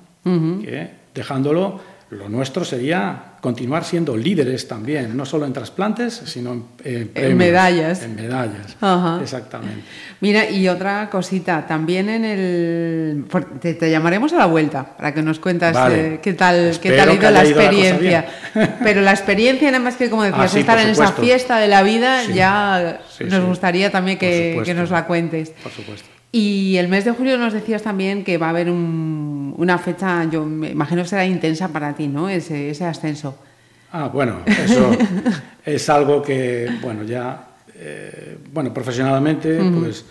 Que 0.60 0.90
dejándolo 1.14 1.80
lo 2.10 2.28
nuestro 2.28 2.64
sería 2.64 3.34
continuar 3.40 3.84
siendo 3.84 4.16
líderes 4.16 4.66
también, 4.66 5.16
no 5.16 5.24
solo 5.24 5.46
en 5.46 5.52
trasplantes, 5.52 6.12
sino 6.26 6.66
en, 6.84 7.36
medallas. 7.36 8.02
En 8.02 8.16
medallas, 8.16 8.76
Ajá. 8.80 9.20
exactamente. 9.22 9.82
Mira, 10.20 10.50
y 10.50 10.68
otra 10.68 11.08
cosita, 11.08 11.66
también 11.66 12.08
en 12.08 12.24
el... 12.24 13.24
Te, 13.60 13.74
te 13.74 13.90
llamaremos 13.90 14.32
a 14.32 14.38
la 14.38 14.46
vuelta 14.46 14.96
para 14.96 15.14
que 15.14 15.22
nos 15.22 15.38
cuentas 15.38 15.72
Vale. 15.72 16.14
eh, 16.14 16.20
qué 16.20 16.32
tal, 16.34 16.76
qué 16.82 16.90
tal 16.96 17.08
ha 17.10 17.14
ido 17.14 17.30
la 17.30 17.44
experiencia. 17.44 18.26
Pero 18.82 19.00
la 19.02 19.12
experiencia, 19.12 19.70
nada 19.70 19.82
más 19.82 19.96
que 19.96 20.10
como 20.10 20.24
decías, 20.24 20.40
Ah, 20.44 20.48
sí, 20.48 20.60
estar 20.60 20.78
en 20.80 20.88
esa 20.88 21.12
fiesta 21.12 21.58
de 21.58 21.68
la 21.68 21.82
vida, 21.82 22.24
Sí. 22.26 22.34
ya 22.34 23.00
Sí, 23.16 23.24
nos 23.24 23.44
gustaría 23.44 23.90
también 23.90 24.18
que, 24.18 24.60
que 24.64 24.74
nos 24.74 24.90
la 24.90 25.06
cuentes. 25.06 25.50
Por 25.62 25.70
supuesto. 25.72 26.08
Y 26.32 26.76
el 26.76 26.88
mes 26.88 27.04
de 27.04 27.10
julio 27.10 27.36
nos 27.38 27.52
decías 27.52 27.82
también 27.82 28.22
que 28.22 28.38
va 28.38 28.46
a 28.46 28.50
haber 28.50 28.70
un- 28.70 29.54
una 29.56 29.78
fecha, 29.78 30.24
yo 30.30 30.44
me 30.46 30.70
imagino 30.70 31.02
que 31.02 31.08
será 31.08 31.26
intensa 31.26 31.68
para 31.68 31.92
ti, 31.94 32.06
¿no? 32.06 32.28
Ese, 32.28 32.70
ese 32.70 32.84
ascenso. 32.84 33.36
Ah, 33.92 34.08
bueno, 34.08 34.42
eso 34.46 34.92
es 35.64 35.88
algo 35.90 36.22
que, 36.22 36.70
bueno, 36.80 37.02
ya, 37.02 37.48
eh, 37.74 38.38
bueno, 38.52 38.72
profesionalmente, 38.72 39.58
pues, 39.76 40.04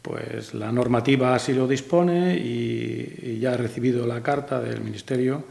pues 0.00 0.54
la 0.54 0.70
normativa 0.70 1.34
así 1.34 1.52
lo 1.52 1.66
dispone 1.66 2.36
y, 2.36 3.18
y 3.22 3.38
ya 3.40 3.54
he 3.54 3.56
recibido 3.56 4.06
la 4.06 4.22
carta 4.22 4.60
del 4.60 4.80
Ministerio 4.80 5.44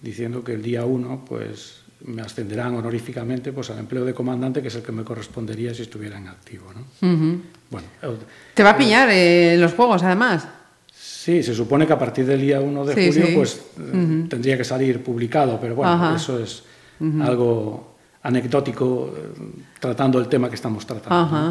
diciendo 0.00 0.42
que 0.42 0.52
el 0.54 0.62
día 0.62 0.86
1, 0.86 1.24
pues, 1.28 1.80
me 2.04 2.22
ascenderán 2.22 2.74
honoríficamente 2.74 3.52
pues, 3.52 3.70
al 3.70 3.78
empleo 3.78 4.04
de 4.04 4.12
comandante, 4.14 4.60
que 4.62 4.68
es 4.68 4.74
el 4.76 4.82
que 4.82 4.92
me 4.92 5.02
correspondería 5.04 5.72
si 5.74 5.82
estuviera 5.82 6.18
en 6.18 6.28
activo, 6.28 6.66
¿no? 6.74 6.84
Bueno, 7.70 7.88
eh, 8.02 8.16
Te 8.54 8.62
va 8.62 8.70
a 8.70 8.76
pillar 8.76 9.08
eh, 9.10 9.54
en 9.54 9.60
los 9.60 9.72
juegos, 9.74 10.02
además. 10.02 10.46
Sí, 10.92 11.42
se 11.42 11.54
supone 11.54 11.86
que 11.86 11.92
a 11.92 11.98
partir 11.98 12.24
del 12.26 12.40
día 12.40 12.60
1 12.60 12.84
de 12.84 12.94
Sí, 12.94 13.06
julio 13.08 13.26
sí. 13.26 13.32
pues 13.34 13.60
eh, 13.80 14.26
tendría 14.28 14.56
que 14.56 14.64
salir 14.64 15.02
publicado, 15.02 15.58
pero 15.60 15.74
bueno, 15.74 15.92
Ajá. 15.92 16.16
eso 16.16 16.38
es 16.38 16.62
algo 17.20 17.96
anecdótico 18.22 19.12
eh, 19.16 19.62
tratando 19.80 20.18
el 20.18 20.28
tema 20.28 20.48
que 20.48 20.54
estamos 20.54 20.86
tratando. 20.86 21.14
Ajá. 21.16 21.42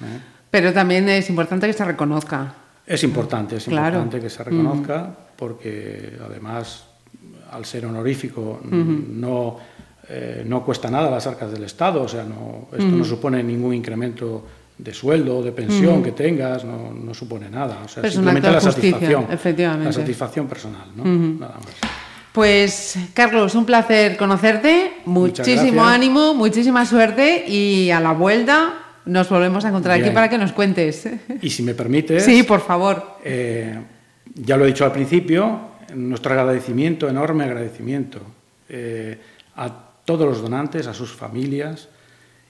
¿no? 0.00 0.06
¿Eh? 0.06 0.20
Pero 0.50 0.72
también 0.72 1.08
es 1.08 1.28
importante 1.30 1.66
que 1.66 1.72
se 1.72 1.84
reconozca. 1.84 2.54
Es 2.86 3.04
importante, 3.04 3.56
es 3.56 3.64
Claro. 3.64 3.98
importante 3.98 4.20
que 4.20 4.30
se 4.30 4.42
reconozca 4.42 5.14
porque 5.36 6.18
además 6.26 6.86
al 7.52 7.64
ser 7.64 7.86
honorífico 7.86 8.60
no, 8.64 9.58
eh, 10.12 10.42
no 10.44 10.64
cuesta 10.64 10.90
nada 10.90 11.08
las 11.08 11.24
arcas 11.26 11.52
del 11.52 11.62
Estado, 11.62 12.02
o 12.02 12.08
sea, 12.08 12.24
no, 12.24 12.66
esto 12.72 12.90
no 12.90 13.04
supone 13.04 13.42
ningún 13.44 13.74
incremento 13.74 14.44
de 14.76 14.92
sueldo 14.92 15.38
o 15.38 15.42
de 15.42 15.52
pensión 15.52 16.02
que 16.02 16.10
tengas, 16.10 16.64
no, 16.64 16.92
no 16.92 17.14
supone 17.14 17.48
nada, 17.48 17.78
o 17.84 17.88
sea, 17.88 18.10
simplemente 18.10 18.50
la 18.50 18.60
satisfacción, 18.60 19.26
efectivamente. 19.30 19.84
la 19.86 19.92
satisfacción 19.92 20.48
personal, 20.48 20.88
¿no? 20.96 21.04
nada 21.04 21.54
más. 21.54 21.90
Pues, 22.32 22.96
Carlos, 23.12 23.54
un 23.54 23.64
placer 23.64 24.16
conocerte. 24.16 24.92
Muchísimo 25.04 25.84
ánimo, 25.84 26.34
muchísima 26.34 26.86
suerte 26.86 27.44
y 27.48 27.90
a 27.90 28.00
la 28.00 28.12
vuelta 28.12 28.74
nos 29.04 29.28
volvemos 29.28 29.64
a 29.64 29.68
encontrar 29.68 30.00
aquí 30.00 30.10
para 30.10 30.28
que 30.28 30.38
nos 30.38 30.52
cuentes. 30.52 31.08
Y 31.42 31.50
si 31.50 31.62
me 31.62 31.74
permites, 31.74 32.24
Sí, 32.24 32.42
por 32.44 32.60
favor. 32.60 33.18
eh, 33.24 33.78
ya 34.34 34.56
lo 34.56 34.64
he 34.64 34.68
dicho 34.68 34.84
al 34.84 34.92
principio, 34.92 35.70
nuestro 35.94 36.32
agradecimiento, 36.32 37.08
enorme 37.08 37.44
agradecimiento 37.44 38.20
eh, 38.68 39.18
a 39.56 39.89
todos 40.10 40.26
los 40.26 40.42
donantes, 40.42 40.88
a 40.88 40.92
sus 40.92 41.12
familias 41.12 41.86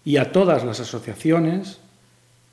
y 0.03 0.17
a 0.17 0.33
todas 0.33 0.65
las 0.65 0.81
asociaciones 0.81 1.77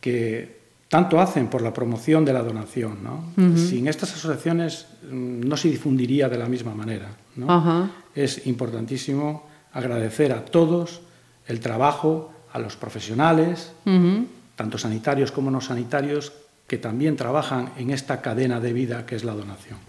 que 0.02 0.58
tanto 0.89 1.22
hacen 1.22 1.48
por 1.48 1.62
la 1.62 1.72
promoción 1.72 2.26
de 2.26 2.34
la 2.34 2.43
donación. 2.43 2.98
¿no? 3.02 3.24
Sin 3.56 3.88
estas 3.88 4.12
asociaciones 4.12 4.88
mm, 5.10 5.48
no 5.48 5.56
se 5.56 5.70
difundiría 5.70 6.28
de 6.28 6.38
la 6.38 6.50
misma 6.50 6.76
manera. 6.76 7.08
¿no? 7.38 7.50
Ajá. 7.50 7.89
Es 8.15 8.48
importantísimo 8.48 9.48
agradecer 9.72 10.34
a 10.34 10.43
todos 10.43 11.00
el 11.48 11.62
trabajo, 11.62 12.34
a 12.52 12.60
los 12.60 12.76
profesionales, 12.76 13.72
Ujú. 13.86 14.28
tanto 14.58 14.78
sanitarios 14.78 15.32
como 15.32 15.50
no 15.52 15.62
sanitarios, 15.62 16.34
que 16.67 16.78
también 16.78 17.15
trabajan 17.15 17.70
en 17.78 17.91
esta 17.91 18.20
cadena 18.20 18.60
de 18.60 18.74
vida 18.74 19.06
que 19.06 19.15
es 19.15 19.24
la 19.24 19.32
donación. 19.34 19.80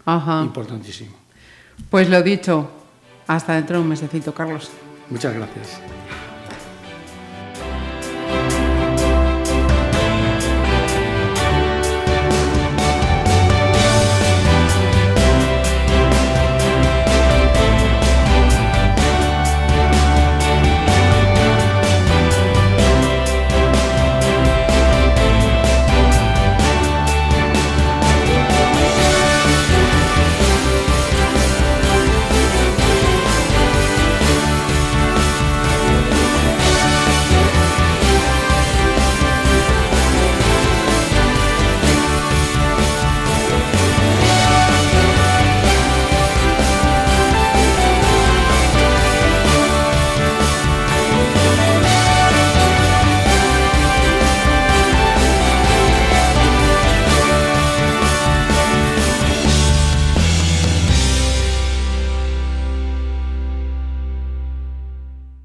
Importantísimo. 0.45 1.17
Pues 1.91 2.09
lo 2.09 2.23
dicho, 2.23 2.71
hasta 3.27 3.55
dentro 3.55 3.79
de 3.79 3.83
un 3.83 3.89
mesecito, 3.89 4.33
Carlos. 4.33 4.71
Muchas 5.11 5.35
gracias. 5.35 5.81